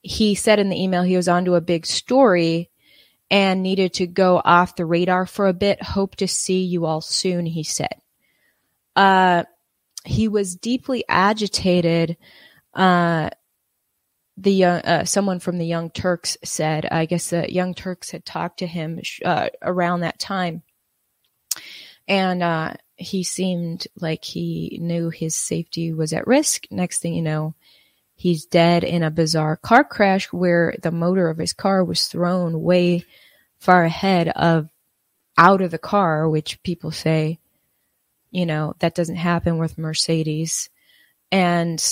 he 0.00 0.34
said 0.34 0.58
in 0.58 0.70
the 0.70 0.82
email 0.82 1.02
he 1.02 1.16
was 1.16 1.28
onto 1.28 1.56
a 1.56 1.60
big 1.60 1.84
story 1.84 2.70
and 3.30 3.62
needed 3.62 3.94
to 3.94 4.06
go 4.06 4.40
off 4.44 4.76
the 4.76 4.86
radar 4.86 5.26
for 5.26 5.46
a 5.46 5.54
bit. 5.54 5.82
Hope 5.82 6.16
to 6.16 6.28
see 6.28 6.62
you 6.62 6.86
all 6.86 7.00
soon, 7.00 7.46
he 7.46 7.62
said. 7.62 8.00
Uh, 8.94 9.44
he 10.04 10.28
was 10.28 10.56
deeply 10.56 11.04
agitated 11.08 12.16
uh, 12.74 13.30
the 14.36 14.52
young, 14.52 14.80
uh, 14.80 15.04
someone 15.04 15.38
from 15.38 15.58
the 15.58 15.66
Young 15.66 15.90
Turks 15.90 16.36
said, 16.44 16.86
I 16.86 17.06
guess 17.06 17.30
the 17.30 17.52
Young 17.52 17.74
Turks 17.74 18.10
had 18.10 18.24
talked 18.24 18.58
to 18.58 18.66
him 18.66 19.00
uh, 19.24 19.48
around 19.62 20.00
that 20.00 20.18
time, 20.18 20.62
and 22.08 22.42
uh, 22.42 22.74
he 22.96 23.22
seemed 23.22 23.86
like 23.96 24.24
he 24.24 24.78
knew 24.80 25.10
his 25.10 25.36
safety 25.36 25.92
was 25.92 26.12
at 26.12 26.26
risk. 26.26 26.66
Next 26.70 27.00
thing 27.00 27.14
you 27.14 27.22
know, 27.22 27.54
he's 28.14 28.46
dead 28.46 28.84
in 28.84 29.02
a 29.02 29.10
bizarre 29.10 29.56
car 29.56 29.84
crash 29.84 30.32
where 30.32 30.74
the 30.82 30.90
motor 30.90 31.28
of 31.28 31.38
his 31.38 31.52
car 31.52 31.84
was 31.84 32.06
thrown 32.06 32.62
way 32.62 33.04
far 33.58 33.84
ahead 33.84 34.28
of 34.28 34.68
out 35.36 35.62
of 35.62 35.70
the 35.70 35.78
car, 35.78 36.28
which 36.28 36.62
people 36.62 36.90
say, 36.90 37.38
you 38.30 38.46
know, 38.46 38.74
that 38.80 38.94
doesn't 38.94 39.16
happen 39.16 39.58
with 39.58 39.78
Mercedes. 39.78 40.68
And 41.30 41.82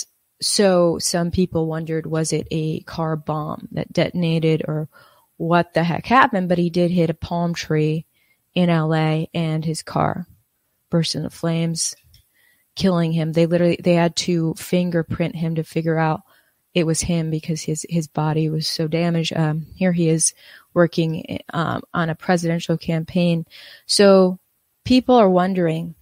so 0.41 0.99
some 0.99 1.31
people 1.31 1.67
wondered, 1.67 2.07
was 2.07 2.33
it 2.33 2.47
a 2.51 2.81
car 2.81 3.17
bomb 3.17 3.69
that 3.73 3.93
detonated 3.93 4.63
or 4.67 4.89
what 5.37 5.73
the 5.73 5.85
heck 5.85 6.07
happened? 6.07 6.49
But 6.49 6.59
he 6.59 6.71
did 6.71 6.91
hit 6.91 7.11
a 7.11 7.15
palm 7.15 7.55
tree 7.55 8.07
in 8.55 8.69
LA 8.69 9.27
and 9.35 9.65
his 9.65 9.83
car 9.83 10.27
burst 10.91 11.15
into 11.15 11.31
flames, 11.31 11.97
killing 12.75 13.13
him. 13.13 13.33
They 13.33 13.47
literally, 13.47 13.79
they 13.83 13.95
had 13.95 14.17
to 14.17 14.55
fingerprint 14.55 15.37
him 15.37 15.57
to 15.57 15.65
figure 15.65 15.99
out 15.99 16.23
it 16.75 16.87
was 16.87 17.03
him 17.03 17.31
because 17.31 17.63
his, 17.63 17.85
his 17.89 18.09
body 18.09 18.49
was 18.49 18.67
so 18.67 18.89
damaged. 18.89 19.35
Um, 19.37 19.67
here 19.75 19.93
he 19.93 20.09
is 20.09 20.33
working 20.75 21.41
um, 21.53 21.83
on 21.93 22.09
a 22.09 22.15
presidential 22.15 22.79
campaign. 22.79 23.47
So 23.87 24.39
people 24.85 25.15
are 25.17 25.29
wondering, 25.29 25.95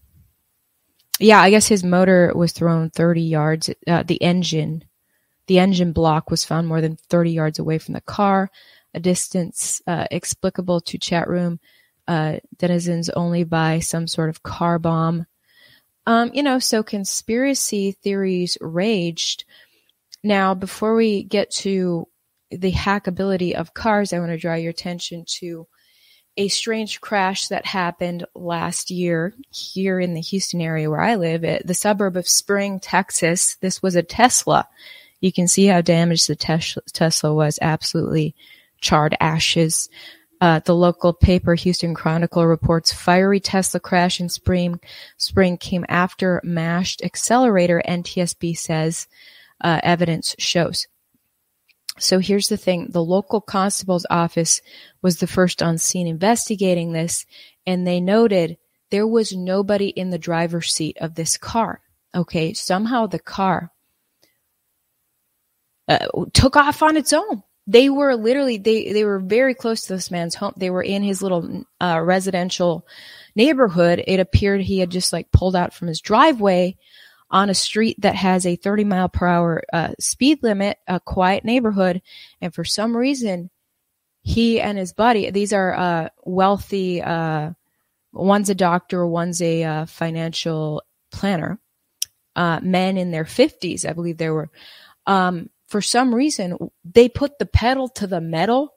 yeah, 1.19 1.41
I 1.41 1.51
guess 1.51 1.67
his 1.67 1.85
motor 1.85 2.33
was 2.35 2.53
thrown 2.53 2.91
30 2.91 3.21
yards. 3.21 3.71
Uh, 3.87 4.05
the 4.05 4.23
engine, 4.23 4.85
the 5.49 5.59
engine 5.59 5.93
block 5.93 6.31
was 6.31 6.45
found 6.45 6.69
more 6.69 6.81
than 6.81 6.97
30 6.97 7.33
yards 7.33 7.59
away 7.59 7.79
from 7.79 7.95
the 7.95 8.01
car, 8.01 8.51
a 8.95 9.01
distance 9.01 9.83
uh, 9.87 10.07
explicable 10.11 10.81
to 10.83 10.99
chat 10.99 11.29
room 11.29 11.59
uh, 12.11 12.39
denizens 12.57 13.09
only 13.11 13.45
by 13.45 13.79
some 13.79 14.07
sort 14.09 14.31
of 14.31 14.43
car 14.43 14.79
bomb. 14.79 15.27
Um, 16.07 16.31
you 16.35 16.43
know, 16.43 16.59
so 16.59 16.83
conspiracy 16.83 17.93
theories 17.93 18.59
raged. 18.61 19.45
Now, 20.23 20.55
before 20.55 20.95
we 20.95 21.23
get 21.23 21.51
to 21.53 22.07
the 22.51 22.73
hackability 22.73 23.55
of 23.55 23.75
cars, 23.75 24.13
I 24.13 24.19
want 24.19 24.33
to 24.33 24.39
draw 24.39 24.55
your 24.55 24.71
attention 24.71 25.25
to 25.39 25.67
a 26.37 26.49
strange 26.49 27.01
crash 27.01 27.49
that 27.49 27.67
happened 27.67 28.25
last 28.35 28.91
year 28.91 29.35
here 29.51 30.01
in 30.01 30.15
the 30.15 30.21
Houston 30.21 30.61
area 30.61 30.89
where 30.89 31.01
I 31.01 31.17
live, 31.17 31.45
at 31.45 31.67
the 31.67 31.75
suburb 31.75 32.17
of 32.17 32.29
Spring, 32.29 32.81
Texas. 32.81 33.57
This 33.61 33.83
was 33.83 33.95
a 33.95 34.03
Tesla. 34.03 34.69
You 35.21 35.33
can 35.33 35.49
see 35.49 35.67
how 35.67 35.81
damaged 35.81 36.29
the 36.29 36.37
Tesla 36.93 37.35
was. 37.35 37.59
Absolutely 37.61 38.35
charred 38.81 39.17
ashes. 39.21 39.91
Uh, 40.41 40.61
the 40.61 40.75
local 40.75 41.13
paper 41.13 41.55
Houston 41.55 41.95
Chronicle 41.95 42.47
reports 42.47 42.93
fiery 42.93 43.41
Tesla 43.41 43.79
crash 43.79 44.21
in 44.21 44.29
spring. 44.29 44.81
Spring 45.19 45.59
came 45.59 45.85
after 45.89 46.41
mashed 46.43 47.03
accelerator. 47.05 47.83
NTSB 47.87 48.57
says 48.57 49.07
uh, 49.61 49.81
evidence 49.83 50.35
shows. 50.39 50.87
So 51.99 52.19
here's 52.19 52.49
the 52.49 52.57
thing. 52.57 52.89
The 52.91 53.05
local 53.05 53.43
constable's 53.43 54.07
office 54.09 54.63
was 55.03 55.19
the 55.19 55.27
first 55.27 55.63
on 55.63 55.77
scene 55.77 56.07
investigating 56.07 56.93
this, 56.93 57.27
and 57.67 57.87
they 57.87 58.01
noted 58.01 58.57
there 58.91 59.07
was 59.07 59.33
nobody 59.33 59.89
in 59.89 60.09
the 60.09 60.19
driver's 60.19 60.73
seat 60.73 60.97
of 61.01 61.15
this 61.15 61.37
car. 61.37 61.83
Okay. 62.15 62.55
Somehow 62.55 63.07
the 63.07 63.19
car 63.19 63.71
uh, 65.87 66.07
took 66.33 66.57
off 66.57 66.83
on 66.83 66.97
its 66.97 67.13
own. 67.13 67.43
They 67.71 67.89
were 67.89 68.17
literally, 68.17 68.59
they, 68.59 68.93
they 68.93 69.05
were 69.05 69.21
very 69.21 69.55
close 69.55 69.83
to 69.83 69.95
this 69.95 70.11
man's 70.11 70.35
home. 70.35 70.55
They 70.57 70.71
were 70.71 70.83
in 70.83 71.05
his 71.05 71.23
little 71.23 71.65
uh, 71.81 72.01
residential 72.03 72.85
neighborhood. 73.37 74.03
It 74.07 74.19
appeared 74.19 74.61
he 74.61 74.81
had 74.81 74.91
just 74.91 75.13
like 75.13 75.31
pulled 75.31 75.55
out 75.55 75.73
from 75.73 75.87
his 75.87 76.01
driveway 76.01 76.77
on 77.31 77.49
a 77.49 77.55
street 77.55 77.97
that 78.01 78.17
has 78.17 78.45
a 78.45 78.57
30 78.57 78.85
mile 78.85 79.09
per 79.09 79.25
hour 79.27 79.63
uh, 79.73 79.93
speed 80.01 80.43
limit, 80.43 80.79
a 80.89 80.99
quiet 80.99 81.45
neighborhood, 81.45 82.03
and 82.41 82.53
for 82.53 82.65
some 82.65 82.97
reason, 82.97 83.51
he 84.23 84.61
and 84.61 84.77
his 84.77 84.93
buddy, 84.93 85.31
these 85.31 85.53
are 85.53 85.73
uh, 85.73 86.09
wealthy, 86.25 87.01
uh, 87.01 87.53
one's 88.13 88.51
a 88.51 88.55
doctor, 88.55 89.07
one's 89.07 89.41
a 89.41 89.63
uh, 89.63 89.87
financial 89.87 90.83
planner, 91.13 91.61
uh, 92.35 92.59
men 92.63 92.99
in 92.99 93.13
their 93.13 93.25
50s, 93.25 93.89
I 93.89 93.93
believe 93.93 94.19
they 94.19 94.31
were. 94.31 94.51
Um, 95.07 95.51
for 95.71 95.81
some 95.81 96.15
reason, 96.15 96.59
they 96.85 97.09
put 97.09 97.39
the 97.39 97.47
pedal 97.47 97.89
to 97.91 98.07
the 98.07 98.21
metal 98.21 98.75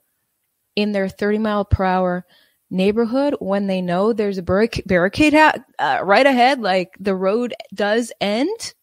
in 0.75 0.91
their 0.91 1.09
30 1.09 1.39
mile 1.39 1.65
per 1.65 1.83
hour 1.83 2.25
neighborhood 2.69 3.35
when 3.39 3.67
they 3.67 3.81
know 3.81 4.13
there's 4.13 4.37
a 4.37 4.43
barric- 4.43 4.83
barricade 4.85 5.33
ha- 5.33 5.57
uh, 5.79 5.99
right 6.03 6.25
ahead, 6.25 6.61
like 6.61 6.95
the 6.99 7.15
road 7.15 7.53
does 7.73 8.11
end, 8.21 8.73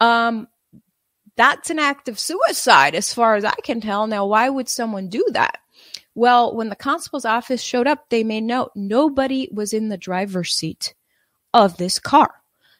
um, 0.00 0.48
that's 1.36 1.70
an 1.70 1.78
act 1.78 2.08
of 2.08 2.18
suicide 2.18 2.94
as 2.94 3.14
far 3.14 3.36
as 3.36 3.44
I 3.44 3.54
can 3.62 3.80
tell. 3.80 4.06
Now, 4.06 4.26
why 4.26 4.48
would 4.48 4.68
someone 4.68 5.08
do 5.08 5.24
that? 5.32 5.58
Well, 6.14 6.54
when 6.54 6.68
the 6.68 6.76
constable's 6.76 7.24
office 7.24 7.62
showed 7.62 7.86
up, 7.86 8.10
they 8.10 8.24
made 8.24 8.42
note 8.42 8.72
nobody 8.74 9.48
was 9.52 9.72
in 9.72 9.88
the 9.88 9.96
driver's 9.96 10.54
seat 10.54 10.94
of 11.54 11.76
this 11.76 12.00
car. 12.00 12.37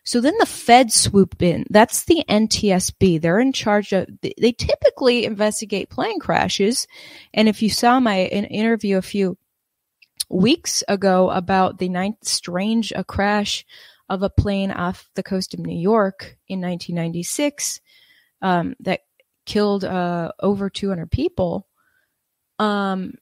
So 0.09 0.23
then 0.23 0.39
the 0.39 0.47
feds 0.47 0.95
swooped 0.95 1.43
in. 1.43 1.67
That's 1.69 2.07
the 2.07 2.25
NTSB. 2.27 3.21
They're 3.21 3.41
in 3.41 3.53
charge 3.53 3.93
of, 3.93 4.09
they 4.23 4.53
typically 4.53 5.27
investigate 5.27 5.91
plane 5.91 6.19
crashes. 6.19 6.87
And 7.35 7.47
if 7.47 7.61
you 7.61 7.69
saw 7.69 8.01
my 8.01 8.23
interview 8.25 8.97
a 8.97 9.03
few 9.03 9.37
weeks 10.31 10.83
ago 10.89 11.29
about 11.29 11.79
the 11.79 11.91
ninth 11.91 12.25
strange 12.25 12.91
a 12.97 13.05
crash 13.05 13.67
of 14.09 14.23
a 14.23 14.31
plane 14.31 14.71
off 14.71 15.11
the 15.15 15.23
coast 15.23 15.53
of 15.53 15.61
New 15.61 15.79
York 15.79 16.39
in 16.49 16.63
1996 16.63 17.79
um, 18.41 18.77
that 18.81 19.01
killed 19.45 19.85
uh, 19.85 20.33
over 20.41 20.71
200 20.71 21.11
people. 21.11 21.67
Um, 22.59 23.13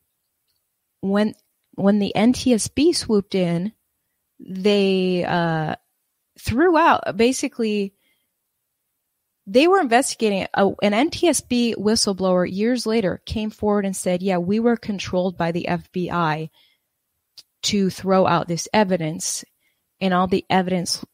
when 1.01 1.35
when 1.75 1.99
the 1.99 2.13
NTSB 2.15 2.95
swooped 2.95 3.35
in, 3.35 3.73
they 4.39 5.25
uh, 5.25 5.75
threw 6.39 6.77
out 6.77 7.17
basically 7.17 7.93
they 9.47 9.69
were 9.69 9.81
investigating 9.81 10.47
a, 10.55 10.67
an 10.83 11.11
NTSB 11.11 11.77
whistleblower 11.77 12.51
years 12.51 12.85
later 12.85 13.23
came 13.25 13.51
forward 13.51 13.87
and 13.87 13.95
said, 13.95 14.23
"Yeah, 14.23 14.39
we 14.39 14.59
were 14.59 14.77
controlled 14.77 15.37
by 15.37 15.53
the 15.53 15.67
FBI 15.69 16.51
to 17.63 17.91
throw 17.91 18.27
out 18.27 18.49
this 18.49 18.69
evidence, 18.73 19.45
and 20.01 20.13
all 20.13 20.27
the 20.27 20.45
evidence 20.51 21.05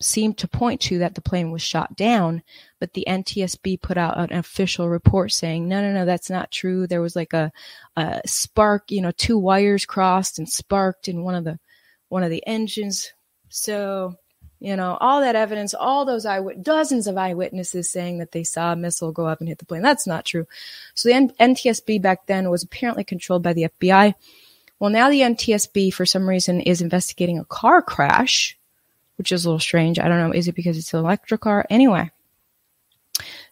seemed 0.00 0.38
to 0.38 0.48
point 0.48 0.80
to 0.80 0.98
that 0.98 1.14
the 1.14 1.20
plane 1.20 1.50
was 1.50 1.62
shot 1.62 1.94
down, 1.94 2.42
but 2.78 2.94
the 2.94 3.04
NTSB 3.06 3.80
put 3.82 3.98
out 3.98 4.18
an 4.18 4.32
official 4.32 4.88
report 4.88 5.30
saying, 5.30 5.68
no, 5.68 5.82
no, 5.82 5.92
no, 5.92 6.06
that's 6.06 6.30
not 6.30 6.50
true. 6.50 6.86
There 6.86 7.02
was 7.02 7.14
like 7.14 7.34
a, 7.34 7.52
a 7.96 8.22
spark, 8.24 8.90
you 8.90 9.02
know, 9.02 9.10
two 9.12 9.38
wires 9.38 9.84
crossed 9.84 10.38
and 10.38 10.48
sparked 10.48 11.08
in 11.08 11.22
one 11.22 11.34
of 11.34 11.44
the, 11.44 11.58
one 12.08 12.22
of 12.22 12.30
the 12.30 12.42
engines. 12.46 13.12
So, 13.50 14.16
you 14.60 14.76
know, 14.76 14.96
all 15.00 15.20
that 15.22 15.36
evidence, 15.36 15.74
all 15.74 16.04
those 16.04 16.26
dozens 16.62 17.06
of 17.06 17.16
eyewitnesses 17.16 17.88
saying 17.88 18.18
that 18.18 18.32
they 18.32 18.44
saw 18.44 18.72
a 18.72 18.76
missile 18.76 19.10
go 19.10 19.26
up 19.26 19.40
and 19.40 19.48
hit 19.48 19.58
the 19.58 19.64
plane. 19.64 19.82
That's 19.82 20.06
not 20.06 20.24
true. 20.24 20.46
So 20.94 21.08
the 21.08 21.14
N- 21.14 21.32
NTSB 21.40 22.00
back 22.00 22.26
then 22.26 22.50
was 22.50 22.62
apparently 22.62 23.04
controlled 23.04 23.42
by 23.42 23.54
the 23.54 23.68
FBI. 23.80 24.14
Well, 24.78 24.90
now 24.90 25.10
the 25.10 25.20
NTSB, 25.20 25.92
for 25.92 26.06
some 26.06 26.28
reason, 26.28 26.60
is 26.60 26.80
investigating 26.80 27.38
a 27.38 27.44
car 27.44 27.82
crash 27.82 28.56
which 29.20 29.32
is 29.32 29.44
a 29.44 29.50
little 29.50 29.60
strange. 29.60 29.98
I 29.98 30.08
don't 30.08 30.16
know. 30.16 30.32
Is 30.32 30.48
it 30.48 30.54
because 30.54 30.78
it's 30.78 30.94
an 30.94 31.00
electric 31.00 31.42
car? 31.42 31.66
Anyway, 31.68 32.10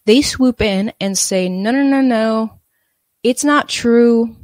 they 0.06 0.22
swoop 0.22 0.62
in 0.62 0.94
and 0.98 1.18
say, 1.18 1.50
no, 1.50 1.70
no, 1.70 1.82
no, 1.82 2.00
no. 2.00 2.58
It's 3.22 3.44
not 3.44 3.68
true. 3.68 4.34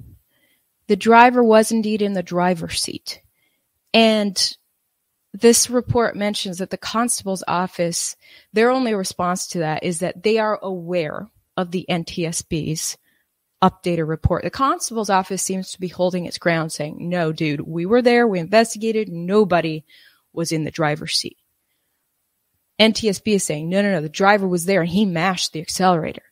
The 0.89 0.97
driver 0.97 1.43
was 1.43 1.73
indeed 1.73 2.03
in 2.03 2.13
the 2.13 2.23
driver's 2.23 2.79
seat. 2.79 3.23
And 3.95 4.37
this 5.35 5.69
report 5.69 6.15
mentions 6.15 6.59
that 6.59 6.71
the 6.71 6.79
constable's 6.79 7.43
office, 7.49 8.15
their 8.53 8.71
only 8.71 8.95
response 8.95 9.49
to 9.49 9.59
that 9.59 9.83
is 9.83 9.99
that 9.99 10.23
they 10.23 10.39
are 10.39 10.61
aware 10.63 11.29
of 11.57 11.73
the 11.73 11.85
NTSB's 11.91 12.97
updated 13.61 14.07
report. 14.07 14.45
The 14.45 14.51
constable's 14.51 15.11
office 15.11 15.43
seems 15.43 15.73
to 15.73 15.81
be 15.81 15.89
holding 15.89 16.27
its 16.27 16.39
ground 16.39 16.71
saying, 16.71 16.97
no, 17.01 17.33
dude, 17.33 17.61
we 17.61 17.85
were 17.85 18.01
there. 18.01 18.29
We 18.29 18.39
investigated. 18.39 19.09
Nobody 19.09 19.85
was 20.33 20.53
in 20.53 20.63
the 20.63 20.71
driver's 20.71 21.15
seat. 21.15 21.39
NTSB 22.81 23.35
is 23.35 23.45
saying, 23.45 23.69
no, 23.69 23.83
no, 23.83 23.91
no, 23.91 24.01
the 24.01 24.09
driver 24.09 24.47
was 24.47 24.67
there 24.67 24.83
and 24.83 24.91
he 24.91 25.05
mashed 25.05 25.53
the 25.53 25.61
accelerator. 25.61 26.23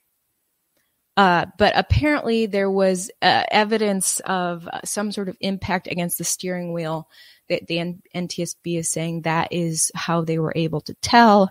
Uh, 1.17 1.47
but 1.59 1.77
apparently 1.77 2.47
there 2.47 2.71
was 2.71 3.11
uh, 3.21 3.43
evidence 3.51 4.21
of 4.21 4.69
uh, 4.69 4.81
some 4.85 5.11
sort 5.11 5.29
of 5.29 5.37
impact 5.41 5.89
against 5.89 6.19
the 6.19 6.25
steering 6.25 6.73
wheel 6.73 7.09
that 7.53 7.67
the 7.67 7.97
NTSB 8.15 8.79
is 8.79 8.91
saying 8.91 9.23
that 9.23 9.53
is 9.53 9.93
how 9.95 10.23
they 10.23 10.39
were 10.39 10.53
able 10.57 10.81
to 10.83 10.95
tell 10.95 11.51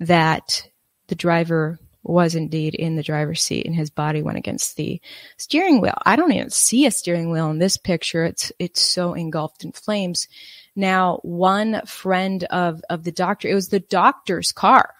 that 0.00 0.68
the 1.08 1.14
driver 1.14 1.78
was 2.02 2.34
indeed 2.34 2.74
in 2.74 2.96
the 2.96 3.02
driver's 3.02 3.42
seat 3.42 3.66
and 3.66 3.74
his 3.74 3.90
body 3.90 4.22
went 4.22 4.38
against 4.38 4.76
the 4.76 5.00
steering 5.36 5.80
wheel. 5.80 5.96
I 6.04 6.16
don't 6.16 6.32
even 6.32 6.50
see 6.50 6.86
a 6.86 6.90
steering 6.90 7.30
wheel 7.30 7.50
in 7.50 7.58
this 7.58 7.76
picture. 7.76 8.24
It's, 8.24 8.50
it's 8.58 8.80
so 8.80 9.14
engulfed 9.14 9.64
in 9.64 9.72
flames. 9.72 10.26
Now, 10.74 11.20
one 11.22 11.82
friend 11.86 12.42
of, 12.44 12.82
of 12.90 13.04
the 13.04 13.12
doctor, 13.12 13.48
it 13.48 13.54
was 13.54 13.68
the 13.68 13.80
doctor's 13.80 14.50
car. 14.50 14.94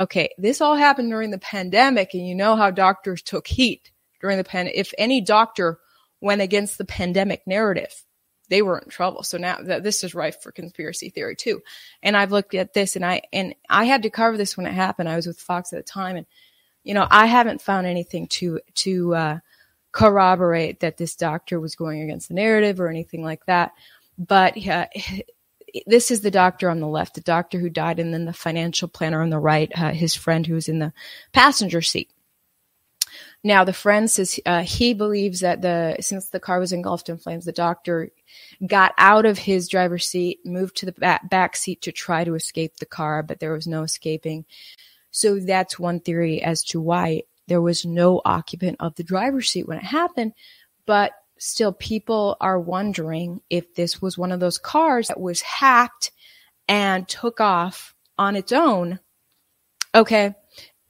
Okay. 0.00 0.30
This 0.38 0.60
all 0.60 0.76
happened 0.76 1.10
during 1.10 1.30
the 1.30 1.38
pandemic 1.38 2.14
and 2.14 2.26
you 2.26 2.34
know 2.34 2.56
how 2.56 2.70
doctors 2.70 3.22
took 3.22 3.46
heat 3.46 3.90
during 4.20 4.38
the 4.38 4.44
pandemic. 4.44 4.78
If 4.78 4.94
any 4.96 5.20
doctor 5.20 5.80
went 6.20 6.40
against 6.40 6.78
the 6.78 6.84
pandemic 6.84 7.42
narrative, 7.46 7.92
they 8.48 8.62
were 8.62 8.78
in 8.78 8.88
trouble. 8.88 9.22
So 9.22 9.38
now 9.38 9.58
that 9.62 9.82
this 9.82 10.04
is 10.04 10.14
rife 10.14 10.40
for 10.40 10.52
conspiracy 10.52 11.10
theory 11.10 11.36
too. 11.36 11.62
And 12.02 12.16
I've 12.16 12.32
looked 12.32 12.54
at 12.54 12.74
this 12.74 12.96
and 12.96 13.04
I, 13.04 13.22
and 13.32 13.54
I 13.68 13.84
had 13.84 14.02
to 14.02 14.10
cover 14.10 14.36
this 14.36 14.56
when 14.56 14.66
it 14.66 14.72
happened. 14.72 15.08
I 15.08 15.16
was 15.16 15.26
with 15.26 15.40
Fox 15.40 15.72
at 15.72 15.78
the 15.78 15.82
time 15.82 16.16
and, 16.16 16.26
you 16.84 16.94
know, 16.94 17.06
I 17.10 17.26
haven't 17.26 17.62
found 17.62 17.86
anything 17.86 18.28
to, 18.28 18.60
to, 18.74 19.14
uh, 19.14 19.38
corroborate 19.96 20.80
that 20.80 20.98
this 20.98 21.16
doctor 21.16 21.58
was 21.58 21.74
going 21.74 22.02
against 22.02 22.28
the 22.28 22.34
narrative 22.34 22.80
or 22.80 22.88
anything 22.88 23.24
like 23.24 23.46
that. 23.46 23.72
But 24.18 24.58
yeah, 24.58 24.88
this 25.86 26.10
is 26.10 26.20
the 26.20 26.30
doctor 26.30 26.68
on 26.68 26.80
the 26.80 26.86
left, 26.86 27.14
the 27.14 27.22
doctor 27.22 27.58
who 27.58 27.70
died, 27.70 27.98
and 27.98 28.12
then 28.12 28.26
the 28.26 28.32
financial 28.32 28.88
planner 28.88 29.22
on 29.22 29.30
the 29.30 29.38
right, 29.38 29.70
uh, 29.74 29.92
his 29.92 30.14
friend 30.14 30.46
who 30.46 30.54
was 30.54 30.68
in 30.68 30.78
the 30.78 30.92
passenger 31.32 31.80
seat. 31.80 32.10
Now, 33.46 33.62
the 33.62 33.72
friend 33.72 34.10
says 34.10 34.40
uh, 34.44 34.64
he 34.64 34.92
believes 34.92 35.38
that 35.38 35.62
the 35.62 35.98
since 36.00 36.30
the 36.30 36.40
car 36.40 36.58
was 36.58 36.72
engulfed 36.72 37.08
in 37.08 37.16
flames, 37.16 37.44
the 37.44 37.52
doctor 37.52 38.10
got 38.66 38.92
out 38.98 39.24
of 39.24 39.38
his 39.38 39.68
driver's 39.68 40.04
seat, 40.04 40.40
moved 40.44 40.76
to 40.78 40.86
the 40.86 40.90
back, 40.90 41.30
back 41.30 41.54
seat 41.54 41.80
to 41.82 41.92
try 41.92 42.24
to 42.24 42.34
escape 42.34 42.78
the 42.78 42.86
car, 42.86 43.22
but 43.22 43.38
there 43.38 43.52
was 43.52 43.68
no 43.68 43.84
escaping. 43.84 44.46
So 45.12 45.38
that's 45.38 45.78
one 45.78 46.00
theory 46.00 46.42
as 46.42 46.64
to 46.64 46.80
why 46.80 47.22
there 47.46 47.62
was 47.62 47.86
no 47.86 48.20
occupant 48.24 48.78
of 48.80 48.96
the 48.96 49.04
driver's 49.04 49.48
seat 49.48 49.68
when 49.68 49.78
it 49.78 49.84
happened. 49.84 50.32
But 50.84 51.12
still 51.38 51.72
people 51.72 52.36
are 52.40 52.58
wondering 52.58 53.42
if 53.48 53.76
this 53.76 54.02
was 54.02 54.18
one 54.18 54.32
of 54.32 54.40
those 54.40 54.58
cars 54.58 55.06
that 55.06 55.20
was 55.20 55.40
hacked 55.42 56.10
and 56.66 57.06
took 57.06 57.40
off 57.40 57.94
on 58.18 58.34
its 58.34 58.50
own. 58.50 58.98
Okay. 59.94 60.34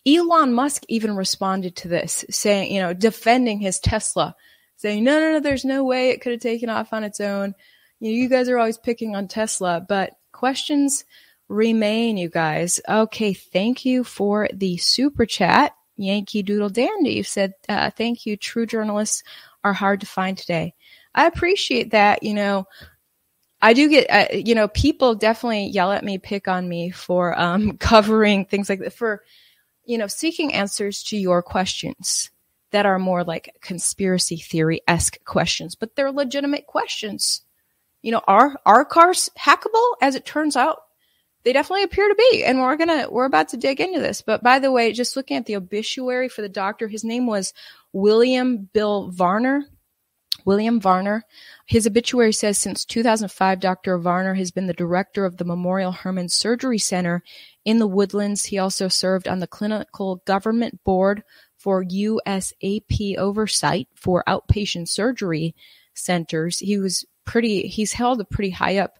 Elon 0.06 0.52
Musk 0.52 0.84
even 0.88 1.16
responded 1.16 1.76
to 1.76 1.88
this 1.88 2.24
saying, 2.30 2.72
you 2.72 2.80
know, 2.80 2.94
defending 2.94 3.58
his 3.58 3.80
Tesla, 3.80 4.36
saying, 4.76 5.02
no, 5.02 5.18
no, 5.18 5.32
no, 5.32 5.40
there's 5.40 5.64
no 5.64 5.84
way 5.84 6.10
it 6.10 6.20
could 6.20 6.32
have 6.32 6.40
taken 6.40 6.68
off 6.68 6.92
on 6.92 7.02
its 7.02 7.20
own. 7.20 7.54
You, 7.98 8.10
know, 8.10 8.16
you 8.16 8.28
guys 8.28 8.48
are 8.48 8.58
always 8.58 8.78
picking 8.78 9.16
on 9.16 9.26
Tesla, 9.26 9.84
but 9.86 10.12
questions 10.32 11.04
remain, 11.48 12.16
you 12.16 12.28
guys. 12.28 12.80
Okay. 12.88 13.32
Thank 13.32 13.84
you 13.84 14.04
for 14.04 14.48
the 14.52 14.76
super 14.76 15.26
chat. 15.26 15.72
Yankee 15.96 16.42
Doodle 16.42 16.68
Dandy 16.68 17.14
you 17.14 17.22
said, 17.24 17.54
uh, 17.68 17.90
thank 17.90 18.26
you. 18.26 18.36
True 18.36 18.66
journalists 18.66 19.22
are 19.64 19.72
hard 19.72 20.00
to 20.00 20.06
find 20.06 20.36
today. 20.36 20.74
I 21.14 21.26
appreciate 21.26 21.90
that. 21.92 22.22
You 22.22 22.34
know, 22.34 22.66
I 23.62 23.72
do 23.72 23.88
get, 23.88 24.06
uh, 24.10 24.36
you 24.36 24.54
know, 24.54 24.68
people 24.68 25.14
definitely 25.14 25.68
yell 25.68 25.90
at 25.90 26.04
me, 26.04 26.18
pick 26.18 26.46
on 26.46 26.68
me 26.68 26.90
for 26.90 27.38
um, 27.40 27.76
covering 27.78 28.44
things 28.44 28.68
like 28.68 28.80
that, 28.80 28.92
for, 28.92 29.22
you 29.86 29.96
know, 29.96 30.06
seeking 30.06 30.52
answers 30.52 31.02
to 31.04 31.16
your 31.16 31.42
questions 31.42 32.30
that 32.72 32.86
are 32.86 32.98
more 32.98 33.24
like 33.24 33.56
conspiracy 33.60 34.36
theory 34.36 34.82
esque 34.86 35.22
questions, 35.24 35.74
but 35.74 35.94
they're 35.94 36.12
legitimate 36.12 36.66
questions. 36.66 37.42
You 38.02 38.12
know, 38.12 38.22
are 38.26 38.56
are 38.66 38.84
cars 38.84 39.30
hackable? 39.38 39.94
As 40.02 40.14
it 40.14 40.24
turns 40.24 40.56
out, 40.56 40.78
they 41.44 41.52
definitely 41.52 41.84
appear 41.84 42.08
to 42.08 42.14
be, 42.30 42.44
and 42.44 42.60
we're 42.60 42.76
gonna 42.76 43.08
we're 43.10 43.24
about 43.24 43.48
to 43.50 43.56
dig 43.56 43.80
into 43.80 44.00
this. 44.00 44.20
But 44.20 44.42
by 44.42 44.58
the 44.58 44.72
way, 44.72 44.92
just 44.92 45.16
looking 45.16 45.36
at 45.36 45.46
the 45.46 45.56
obituary 45.56 46.28
for 46.28 46.42
the 46.42 46.48
doctor, 46.48 46.88
his 46.88 47.04
name 47.04 47.26
was 47.26 47.54
William 47.92 48.68
Bill 48.72 49.10
Varner. 49.10 49.64
William 50.44 50.80
Varner. 50.80 51.24
His 51.66 51.86
obituary 51.86 52.32
says 52.32 52.58
since 52.58 52.84
2005, 52.84 53.58
Dr. 53.58 53.98
Varner 53.98 54.34
has 54.34 54.52
been 54.52 54.66
the 54.66 54.72
director 54.74 55.24
of 55.24 55.38
the 55.38 55.44
Memorial 55.44 55.90
Hermann 55.90 56.28
Surgery 56.28 56.78
Center 56.78 57.22
in 57.66 57.78
the 57.78 57.86
Woodlands. 57.86 58.46
He 58.46 58.58
also 58.58 58.88
served 58.88 59.28
on 59.28 59.40
the 59.40 59.46
clinical 59.46 60.22
government 60.24 60.82
board 60.84 61.22
for 61.58 61.84
USAP 61.84 63.18
oversight 63.18 63.88
for 63.94 64.24
outpatient 64.26 64.88
surgery 64.88 65.54
centers. 65.92 66.60
He 66.60 66.78
was 66.78 67.04
pretty, 67.24 67.66
he's 67.66 67.92
held 67.92 68.20
a 68.20 68.24
pretty 68.24 68.50
high 68.50 68.78
up 68.78 68.98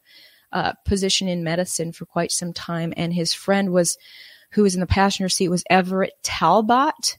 uh, 0.53 0.73
position 0.85 1.29
in 1.29 1.45
medicine 1.45 1.93
for 1.93 2.07
quite 2.07 2.33
some 2.33 2.53
time. 2.53 2.93
And 2.97 3.15
his 3.15 3.33
friend 3.33 3.71
was, 3.71 3.97
who 4.51 4.63
was 4.63 4.75
in 4.75 4.81
the 4.81 4.87
passenger 4.87 5.29
seat 5.29 5.49
was 5.49 5.65
Everett 5.71 6.15
Talbot 6.23 7.19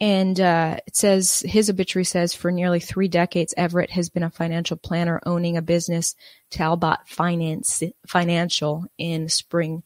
And 0.00 0.38
uh, 0.40 0.76
it 0.86 0.96
says 0.96 1.40
his 1.46 1.70
obituary 1.70 2.04
says 2.04 2.34
for 2.34 2.50
nearly 2.50 2.80
three 2.80 3.08
decades, 3.08 3.54
Everett 3.56 3.90
has 3.90 4.10
been 4.10 4.24
a 4.24 4.30
financial 4.30 4.76
planner 4.76 5.20
owning 5.24 5.56
a 5.56 5.62
business, 5.62 6.16
Talbot 6.50 6.98
Finance 7.06 7.82
Financial, 8.06 8.84
in 8.98 9.28
Spring, 9.28 9.82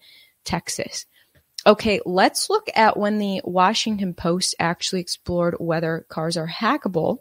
Texas. 0.48 1.04
Okay, 1.66 2.00
let's 2.06 2.48
look 2.48 2.68
at 2.74 2.96
when 2.96 3.18
the 3.18 3.42
Washington 3.44 4.14
Post 4.14 4.54
actually 4.58 5.02
explored 5.02 5.56
whether 5.58 6.06
cars 6.08 6.38
are 6.38 6.48
hackable. 6.48 7.18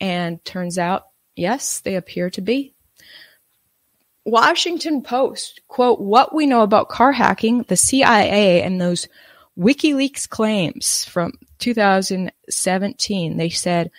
And 0.00 0.44
turns 0.44 0.76
out, 0.76 1.04
yes, 1.36 1.80
they 1.80 1.94
appear 1.94 2.30
to 2.30 2.40
be. 2.40 2.74
Washington 4.24 5.02
Post, 5.02 5.60
quote, 5.68 6.00
what 6.00 6.34
we 6.34 6.46
know 6.46 6.62
about 6.62 6.88
car 6.88 7.12
hacking, 7.12 7.62
the 7.68 7.76
CIA 7.76 8.62
and 8.62 8.80
those 8.80 9.06
WikiLeaks 9.56 10.28
claims 10.28 11.04
from 11.04 11.34
2017. 11.58 13.36
They 13.36 13.50
said, 13.50 13.90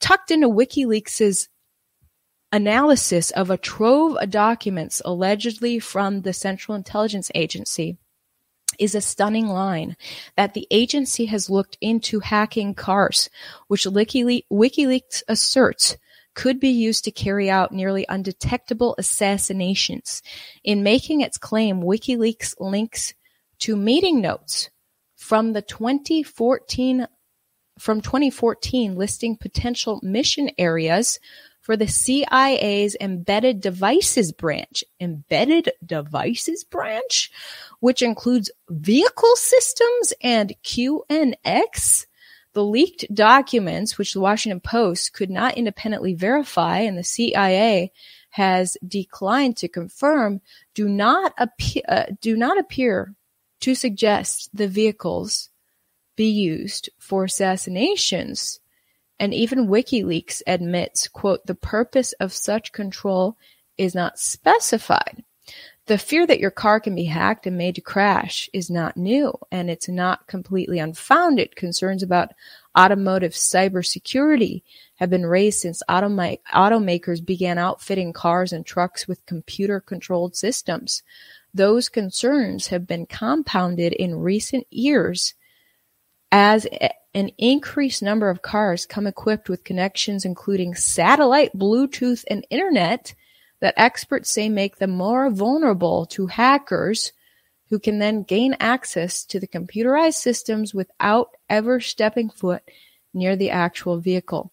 tucked 0.00 0.30
into 0.30 0.48
WikiLeaks' 0.48 1.46
analysis 2.52 3.30
of 3.30 3.50
a 3.50 3.56
trove 3.56 4.16
of 4.16 4.30
documents 4.30 5.00
allegedly 5.04 5.78
from 5.78 6.22
the 6.22 6.32
Central 6.32 6.76
Intelligence 6.76 7.30
Agency 7.34 7.96
is 8.78 8.94
a 8.94 9.00
stunning 9.00 9.46
line 9.46 9.96
that 10.36 10.54
the 10.54 10.66
agency 10.70 11.26
has 11.26 11.50
looked 11.50 11.76
into 11.80 12.20
hacking 12.20 12.74
cars, 12.74 13.28
which 13.68 13.84
WikiLeaks 13.84 15.22
asserts 15.28 15.96
could 16.34 16.60
be 16.60 16.70
used 16.70 17.04
to 17.04 17.10
carry 17.10 17.50
out 17.50 17.72
nearly 17.72 18.06
undetectable 18.08 18.94
assassinations. 18.96 20.22
In 20.64 20.82
making 20.82 21.20
its 21.20 21.38
claim, 21.38 21.82
WikiLeaks 21.82 22.54
links 22.58 23.14
to 23.60 23.76
meeting 23.76 24.20
notes 24.20 24.70
from 25.16 25.52
the 25.52 25.62
2014 25.62 27.06
from 27.78 28.02
2014 28.02 28.94
listing 28.94 29.36
potential 29.36 30.00
mission 30.02 30.50
areas 30.58 31.18
for 31.70 31.76
the 31.76 31.86
CIA's 31.86 32.96
embedded 33.00 33.60
devices 33.60 34.32
branch, 34.32 34.82
embedded 34.98 35.70
devices 35.86 36.64
branch, 36.64 37.30
which 37.78 38.02
includes 38.02 38.50
vehicle 38.68 39.36
systems 39.36 40.12
and 40.20 40.52
QNX. 40.64 42.06
The 42.54 42.64
leaked 42.64 43.14
documents, 43.14 43.98
which 43.98 44.14
the 44.14 44.20
Washington 44.20 44.58
Post 44.58 45.12
could 45.12 45.30
not 45.30 45.56
independently 45.56 46.12
verify 46.12 46.78
and 46.78 46.98
the 46.98 47.04
CIA 47.04 47.92
has 48.30 48.76
declined 48.84 49.56
to 49.58 49.68
confirm, 49.68 50.40
do 50.74 50.88
not 50.88 51.34
appear, 51.38 51.84
uh, 51.86 52.06
do 52.20 52.36
not 52.36 52.58
appear 52.58 53.14
to 53.60 53.76
suggest 53.76 54.50
the 54.52 54.66
vehicles 54.66 55.50
be 56.16 56.30
used 56.30 56.90
for 56.98 57.22
assassinations. 57.22 58.58
And 59.20 59.34
even 59.34 59.68
WikiLeaks 59.68 60.40
admits, 60.46 61.06
quote, 61.06 61.46
the 61.46 61.54
purpose 61.54 62.12
of 62.14 62.32
such 62.32 62.72
control 62.72 63.36
is 63.76 63.94
not 63.94 64.18
specified. 64.18 65.22
The 65.86 65.98
fear 65.98 66.26
that 66.26 66.40
your 66.40 66.50
car 66.50 66.80
can 66.80 66.94
be 66.94 67.04
hacked 67.04 67.46
and 67.46 67.58
made 67.58 67.74
to 67.74 67.82
crash 67.82 68.48
is 68.54 68.70
not 68.70 68.96
new, 68.96 69.34
and 69.50 69.68
it's 69.68 69.88
not 69.88 70.26
completely 70.26 70.78
unfounded. 70.78 71.54
Concerns 71.54 72.02
about 72.02 72.32
automotive 72.78 73.32
cybersecurity 73.32 74.62
have 74.96 75.10
been 75.10 75.26
raised 75.26 75.60
since 75.60 75.82
automakers 75.88 77.24
began 77.24 77.58
outfitting 77.58 78.14
cars 78.14 78.54
and 78.54 78.64
trucks 78.64 79.06
with 79.06 79.26
computer 79.26 79.80
controlled 79.80 80.34
systems. 80.34 81.02
Those 81.52 81.90
concerns 81.90 82.68
have 82.68 82.86
been 82.86 83.04
compounded 83.04 83.92
in 83.92 84.14
recent 84.14 84.66
years 84.70 85.34
as 86.32 86.66
an 87.14 87.30
increased 87.38 88.02
number 88.02 88.30
of 88.30 88.42
cars 88.42 88.86
come 88.86 89.06
equipped 89.06 89.48
with 89.48 89.64
connections 89.64 90.24
including 90.24 90.74
satellite, 90.74 91.56
Bluetooth, 91.56 92.24
and 92.28 92.46
internet 92.50 93.14
that 93.60 93.74
experts 93.76 94.30
say 94.30 94.48
make 94.48 94.76
them 94.76 94.90
more 94.90 95.30
vulnerable 95.30 96.06
to 96.06 96.26
hackers 96.26 97.12
who 97.68 97.78
can 97.78 97.98
then 97.98 98.22
gain 98.22 98.56
access 98.58 99.24
to 99.24 99.38
the 99.38 99.46
computerized 99.46 100.14
systems 100.14 100.74
without 100.74 101.30
ever 101.48 101.78
stepping 101.78 102.28
foot 102.28 102.62
near 103.14 103.36
the 103.36 103.50
actual 103.50 103.98
vehicle. 104.00 104.52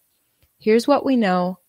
Here's 0.59 0.87
what 0.87 1.05
we 1.05 1.15
know 1.15 1.59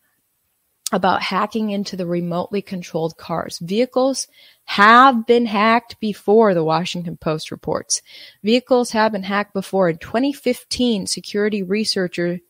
about 0.93 1.23
hacking 1.23 1.71
into 1.71 1.97
the 1.97 2.07
remotely 2.07 2.63
controlled 2.63 3.17
cars. 3.17 3.59
Vehicles 3.59 4.27
have 4.65 5.27
been 5.27 5.47
hacked 5.47 6.01
before, 6.01 6.55
the 6.55 6.65
Washington 6.65 7.17
Post 7.17 7.51
reports. 7.51 8.01
Vehicles 8.43 8.91
have 8.91 9.13
been 9.13 9.23
hacked 9.23 9.53
before. 9.53 9.89
In 9.91 9.99
2015, 9.99 11.07
security 11.07 11.63
researcher 11.63 12.41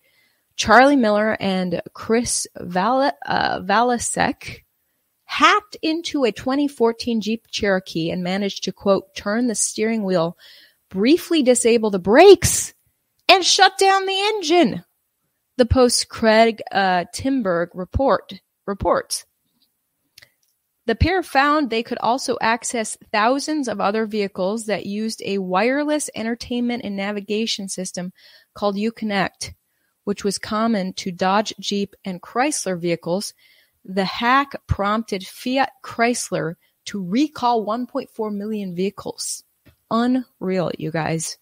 Charlie 0.56 0.96
Miller 0.96 1.36
and 1.38 1.80
Chris 1.94 2.46
uh, 2.56 2.60
Valasek 3.60 4.64
hacked 5.24 5.76
into 5.82 6.24
a 6.24 6.32
2014 6.32 7.20
Jeep 7.20 7.46
Cherokee 7.50 8.10
and 8.10 8.22
managed 8.22 8.64
to, 8.64 8.72
quote, 8.72 9.14
turn 9.14 9.46
the 9.46 9.54
steering 9.54 10.02
wheel, 10.02 10.36
briefly 10.88 11.42
disable 11.42 11.90
the 11.90 11.98
brakes, 11.98 12.74
and 13.28 13.44
shut 13.44 13.78
down 13.78 14.06
the 14.06 14.20
engine 14.34 14.84
the 15.58 15.66
Post's 15.66 16.04
Craig 16.04 16.62
uh, 16.70 17.04
Timberg 17.12 17.70
report 17.74 18.32
reports. 18.64 19.26
The 20.86 20.94
pair 20.94 21.20
found 21.24 21.68
they 21.68 21.82
could 21.82 21.98
also 21.98 22.38
access 22.40 22.96
thousands 23.10 23.66
of 23.66 23.80
other 23.80 24.06
vehicles 24.06 24.66
that 24.66 24.86
used 24.86 25.20
a 25.24 25.38
wireless 25.38 26.08
entertainment 26.14 26.84
and 26.84 26.96
navigation 26.96 27.68
system 27.68 28.12
called 28.54 28.76
Uconnect, 28.76 29.52
which 30.04 30.22
was 30.22 30.38
common 30.38 30.92
to 30.92 31.10
Dodge, 31.10 31.52
Jeep, 31.58 31.96
and 32.04 32.22
Chrysler 32.22 32.78
vehicles. 32.80 33.34
The 33.84 34.04
hack 34.04 34.52
prompted 34.68 35.26
Fiat 35.26 35.72
Chrysler 35.82 36.54
to 36.84 37.04
recall 37.04 37.66
1.4 37.66 38.32
million 38.32 38.76
vehicles. 38.76 39.42
Unreal, 39.90 40.70
you 40.78 40.92
guys 40.92 41.36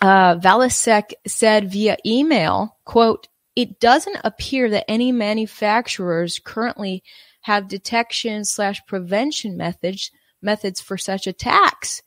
uh, 0.00 0.36
Valasek 0.36 1.12
said 1.26 1.70
via 1.70 1.96
email, 2.04 2.76
quote, 2.84 3.28
it 3.54 3.80
doesn't 3.80 4.18
appear 4.22 4.68
that 4.70 4.90
any 4.90 5.12
manufacturers 5.12 6.38
currently 6.38 7.02
have 7.42 7.68
detection 7.68 8.44
slash 8.44 8.84
prevention 8.86 9.56
methods 9.56 10.10
methods 10.42 10.80
for 10.80 10.98
such 10.98 11.26
attacks. 11.26 12.02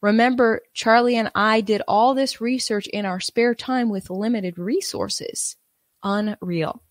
Remember, 0.00 0.62
Charlie 0.72 1.16
and 1.16 1.30
I 1.34 1.60
did 1.60 1.82
all 1.86 2.14
this 2.14 2.40
research 2.40 2.86
in 2.88 3.04
our 3.04 3.20
spare 3.20 3.54
time 3.54 3.88
with 3.88 4.10
limited 4.10 4.58
resources. 4.58 5.56
Unreal. 6.02 6.82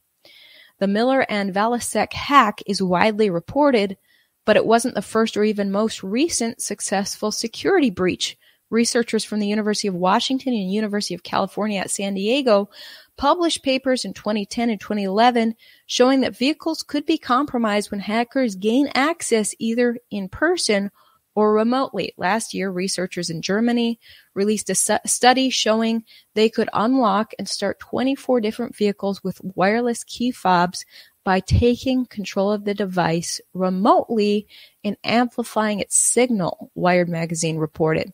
The 0.79 0.87
Miller 0.87 1.25
and 1.29 1.53
Valasek 1.53 2.13
hack 2.13 2.61
is 2.65 2.81
widely 2.81 3.29
reported, 3.29 3.97
but 4.45 4.55
it 4.55 4.65
wasn't 4.65 4.95
the 4.95 5.01
first 5.01 5.37
or 5.37 5.43
even 5.43 5.71
most 5.71 6.03
recent 6.03 6.61
successful 6.61 7.31
security 7.31 7.89
breach. 7.89 8.37
Researchers 8.71 9.23
from 9.23 9.39
the 9.39 9.47
University 9.47 9.87
of 9.87 9.93
Washington 9.93 10.53
and 10.53 10.71
University 10.71 11.13
of 11.13 11.21
California 11.21 11.79
at 11.79 11.91
San 11.91 12.15
Diego 12.15 12.69
published 13.17 13.61
papers 13.61 14.03
in 14.05 14.13
2010 14.13 14.71
and 14.71 14.79
2011 14.79 15.55
showing 15.85 16.21
that 16.21 16.35
vehicles 16.35 16.81
could 16.81 17.05
be 17.05 17.19
compromised 17.19 17.91
when 17.91 17.99
hackers 17.99 18.55
gain 18.55 18.89
access 18.95 19.53
either 19.59 19.97
in 20.09 20.27
person 20.27 20.89
or 21.35 21.53
remotely. 21.53 22.13
Last 22.17 22.53
year, 22.53 22.71
researchers 22.71 23.29
in 23.29 23.41
Germany 23.41 23.99
released 24.33 24.69
a 24.69 24.75
su- 24.75 24.97
study 25.05 25.49
showing 25.49 26.03
they 26.33 26.49
could 26.49 26.69
unlock 26.73 27.33
and 27.37 27.47
start 27.47 27.79
24 27.79 28.41
different 28.41 28.75
vehicles 28.75 29.23
with 29.23 29.41
wireless 29.55 30.03
key 30.03 30.31
fobs 30.31 30.85
by 31.23 31.39
taking 31.39 32.05
control 32.05 32.51
of 32.51 32.65
the 32.65 32.73
device 32.73 33.39
remotely 33.53 34.47
and 34.83 34.97
amplifying 35.03 35.79
its 35.79 35.95
signal, 35.95 36.71
Wired 36.73 37.09
magazine 37.09 37.57
reported. 37.57 38.11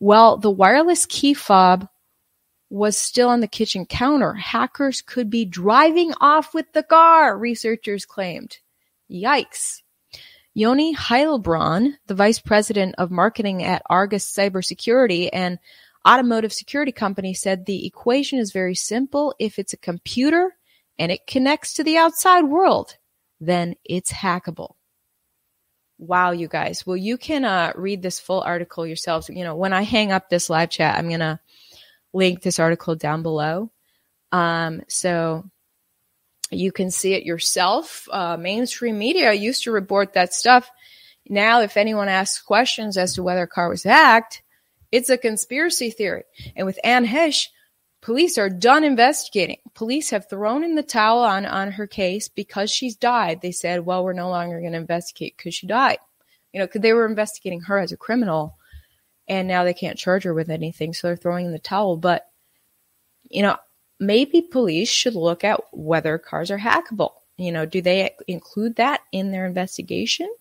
Well, 0.00 0.36
the 0.36 0.50
wireless 0.50 1.06
key 1.06 1.34
fob 1.34 1.88
was 2.70 2.96
still 2.96 3.28
on 3.28 3.40
the 3.40 3.48
kitchen 3.48 3.86
counter. 3.86 4.34
Hackers 4.34 5.02
could 5.02 5.30
be 5.30 5.44
driving 5.44 6.12
off 6.20 6.54
with 6.54 6.72
the 6.72 6.82
car, 6.82 7.36
researchers 7.36 8.04
claimed. 8.04 8.58
Yikes. 9.10 9.82
Yoni 10.54 10.94
Heilbronn, 10.94 11.94
the 12.06 12.14
vice 12.14 12.40
president 12.40 12.94
of 12.98 13.10
marketing 13.10 13.62
at 13.62 13.82
Argus 13.88 14.30
Cybersecurity 14.30 15.30
and 15.32 15.58
automotive 16.06 16.52
security 16.52 16.92
company, 16.92 17.32
said 17.32 17.64
the 17.64 17.86
equation 17.86 18.38
is 18.38 18.52
very 18.52 18.74
simple. 18.74 19.34
If 19.38 19.58
it's 19.58 19.72
a 19.72 19.78
computer 19.78 20.54
and 20.98 21.12
it 21.12 21.26
connects 21.26 21.74
to 21.74 21.84
the 21.84 21.96
outside 21.96 22.42
world, 22.42 22.96
then 23.40 23.76
it's 23.84 24.12
hackable. 24.12 24.74
Wow, 25.98 26.30
you 26.30 26.46
guys. 26.46 26.86
Well, 26.86 26.96
you 26.96 27.18
can 27.18 27.44
uh, 27.44 27.72
read 27.74 28.02
this 28.02 28.20
full 28.20 28.40
article 28.40 28.86
yourselves. 28.86 29.28
You 29.28 29.44
know, 29.44 29.56
when 29.56 29.72
I 29.72 29.82
hang 29.82 30.12
up 30.12 30.28
this 30.28 30.48
live 30.48 30.70
chat, 30.70 30.96
I'm 30.96 31.10
to 31.10 31.40
link 32.12 32.40
this 32.40 32.60
article 32.60 32.94
down 32.94 33.22
below. 33.22 33.70
Um, 34.30 34.82
so 34.88 35.44
you 36.50 36.72
can 36.72 36.90
see 36.90 37.14
it 37.14 37.24
yourself. 37.24 38.08
Uh, 38.10 38.36
mainstream 38.36 38.98
media 38.98 39.32
used 39.32 39.64
to 39.64 39.72
report 39.72 40.14
that 40.14 40.32
stuff. 40.32 40.70
Now, 41.28 41.60
if 41.62 41.76
anyone 41.76 42.08
asks 42.08 42.40
questions 42.42 42.96
as 42.96 43.14
to 43.14 43.22
whether 43.22 43.42
a 43.42 43.48
car 43.48 43.68
was 43.68 43.82
hacked, 43.82 44.42
it's 44.90 45.10
a 45.10 45.18
conspiracy 45.18 45.90
theory. 45.90 46.24
And 46.56 46.66
with 46.66 46.78
Anne 46.82 47.06
Heche, 47.06 47.48
police 48.00 48.38
are 48.38 48.48
done 48.48 48.84
investigating. 48.84 49.58
Police 49.74 50.10
have 50.10 50.28
thrown 50.28 50.64
in 50.64 50.74
the 50.74 50.82
towel 50.82 51.22
on, 51.22 51.46
on 51.46 51.72
her 51.72 51.86
case 51.86 52.28
because 52.28 52.70
she's 52.70 52.96
died. 52.96 53.40
They 53.40 53.52
said, 53.52 53.84
well, 53.84 54.04
we're 54.04 54.12
no 54.12 54.30
longer 54.30 54.60
going 54.60 54.72
to 54.72 54.78
investigate 54.78 55.36
because 55.36 55.54
she 55.54 55.66
died. 55.66 55.98
You 56.52 56.60
know, 56.60 56.66
because 56.66 56.80
they 56.80 56.92
were 56.92 57.06
investigating 57.06 57.60
her 57.62 57.78
as 57.78 57.92
a 57.92 57.96
criminal 57.96 58.56
and 59.28 59.46
now 59.46 59.64
they 59.64 59.74
can't 59.74 59.98
charge 59.98 60.24
her 60.24 60.32
with 60.32 60.48
anything. 60.48 60.94
So 60.94 61.08
they're 61.08 61.16
throwing 61.16 61.46
in 61.46 61.52
the 61.52 61.58
towel. 61.58 61.96
But, 61.96 62.30
you 63.28 63.42
know, 63.42 63.56
maybe 64.00 64.40
police 64.40 64.88
should 64.88 65.14
look 65.14 65.44
at 65.44 65.60
whether 65.72 66.16
cars 66.18 66.50
are 66.50 66.58
hackable. 66.58 67.12
You 67.36 67.52
know, 67.52 67.66
do 67.66 67.82
they 67.82 68.10
include 68.26 68.76
that 68.76 69.02
in 69.12 69.30
their 69.30 69.46
investigation? 69.46 70.32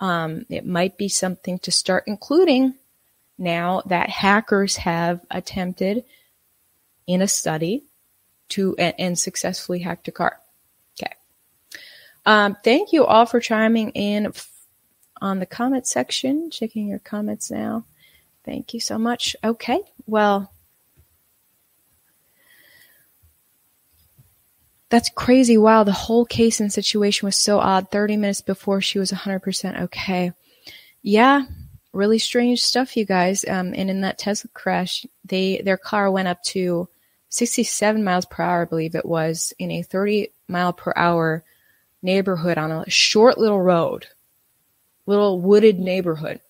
Um, 0.00 0.46
it 0.48 0.64
might 0.64 0.96
be 0.96 1.08
something 1.08 1.58
to 1.60 1.72
start 1.72 2.04
including 2.06 2.74
now 3.36 3.82
that 3.86 4.08
hackers 4.08 4.76
have 4.76 5.20
attempted 5.30 6.04
in 7.08 7.22
a 7.22 7.26
study 7.26 7.82
to 8.50 8.76
and, 8.78 8.94
and 8.98 9.18
successfully 9.18 9.80
hacked 9.80 10.06
a 10.06 10.12
car. 10.12 10.38
Okay. 11.00 11.12
Um, 12.24 12.56
thank 12.62 12.92
you 12.92 13.04
all 13.04 13.26
for 13.26 13.40
chiming 13.40 13.90
in 13.90 14.32
on 15.20 15.40
the 15.40 15.46
comment 15.46 15.88
section. 15.88 16.50
Checking 16.50 16.86
your 16.86 17.00
comments 17.00 17.50
now. 17.50 17.84
Thank 18.44 18.74
you 18.74 18.80
so 18.80 18.98
much. 18.98 19.34
Okay. 19.42 19.80
Well, 20.06 20.52
that's 24.90 25.10
crazy. 25.10 25.58
Wow. 25.58 25.84
The 25.84 25.92
whole 25.92 26.24
case 26.24 26.60
and 26.60 26.72
situation 26.72 27.26
was 27.26 27.36
so 27.36 27.58
odd. 27.58 27.90
30 27.90 28.16
minutes 28.16 28.40
before 28.42 28.80
she 28.80 28.98
was 28.98 29.12
100% 29.12 29.82
okay. 29.82 30.32
Yeah. 31.02 31.42
Really 31.92 32.18
strange 32.18 32.62
stuff, 32.62 32.96
you 32.96 33.04
guys. 33.04 33.44
Um, 33.46 33.74
and 33.74 33.90
in 33.90 34.02
that 34.02 34.18
Tesla 34.18 34.50
crash, 34.54 35.06
they, 35.24 35.60
their 35.62 35.78
car 35.78 36.10
went 36.10 36.28
up 36.28 36.42
to 36.44 36.88
67 37.30 38.02
miles 38.02 38.26
per 38.26 38.42
hour, 38.42 38.62
I 38.62 38.64
believe 38.64 38.94
it 38.94 39.04
was, 39.04 39.52
in 39.58 39.70
a 39.70 39.82
30 39.82 40.30
mile 40.48 40.72
per 40.72 40.92
hour 40.96 41.44
neighborhood 42.02 42.58
on 42.58 42.70
a 42.70 42.88
short 42.90 43.38
little 43.38 43.60
road, 43.60 44.06
little 45.06 45.40
wooded 45.40 45.78
neighborhood. 45.78 46.40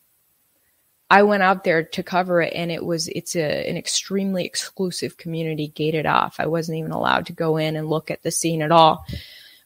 I 1.10 1.22
went 1.22 1.42
out 1.42 1.64
there 1.64 1.84
to 1.84 2.02
cover 2.02 2.42
it 2.42 2.52
and 2.54 2.70
it 2.70 2.84
was, 2.84 3.08
it's 3.08 3.34
a, 3.34 3.68
an 3.68 3.76
extremely 3.78 4.44
exclusive 4.44 5.16
community 5.16 5.68
gated 5.68 6.04
off. 6.04 6.36
I 6.38 6.46
wasn't 6.46 6.78
even 6.78 6.90
allowed 6.92 7.26
to 7.26 7.32
go 7.32 7.56
in 7.56 7.76
and 7.76 7.88
look 7.88 8.10
at 8.10 8.22
the 8.22 8.30
scene 8.30 8.60
at 8.60 8.72
all. 8.72 9.06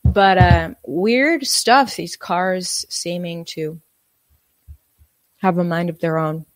But, 0.05 0.39
uh, 0.39 0.75
weird 0.85 1.47
stuff. 1.47 1.97
These 1.97 2.17
cars 2.17 2.87
seeming 2.89 3.45
to 3.47 3.81
have 5.39 5.59
a 5.59 5.65
mind 5.65 5.91
of 5.91 5.99
their 5.99 6.19
own. 6.19 6.47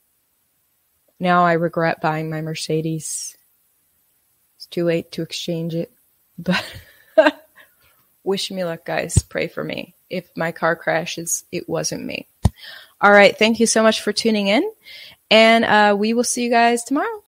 Now 1.18 1.44
I 1.44 1.54
regret 1.54 2.00
buying 2.00 2.30
my 2.30 2.40
Mercedes 2.40 3.36
too 4.66 4.84
late 4.84 5.12
to 5.12 5.22
exchange 5.22 5.74
it. 5.74 5.90
But 6.38 6.64
wish 8.24 8.50
me 8.50 8.64
luck, 8.64 8.84
guys. 8.84 9.18
Pray 9.22 9.48
for 9.48 9.64
me. 9.64 9.94
If 10.10 10.28
my 10.36 10.52
car 10.52 10.76
crashes, 10.76 11.44
it 11.50 11.68
wasn't 11.68 12.04
me. 12.04 12.26
All 13.00 13.10
right. 13.10 13.36
Thank 13.36 13.60
you 13.60 13.66
so 13.66 13.82
much 13.82 14.00
for 14.00 14.12
tuning 14.12 14.48
in. 14.48 14.70
And 15.30 15.64
uh, 15.64 15.96
we 15.98 16.14
will 16.14 16.24
see 16.24 16.44
you 16.44 16.50
guys 16.50 16.84
tomorrow. 16.84 17.22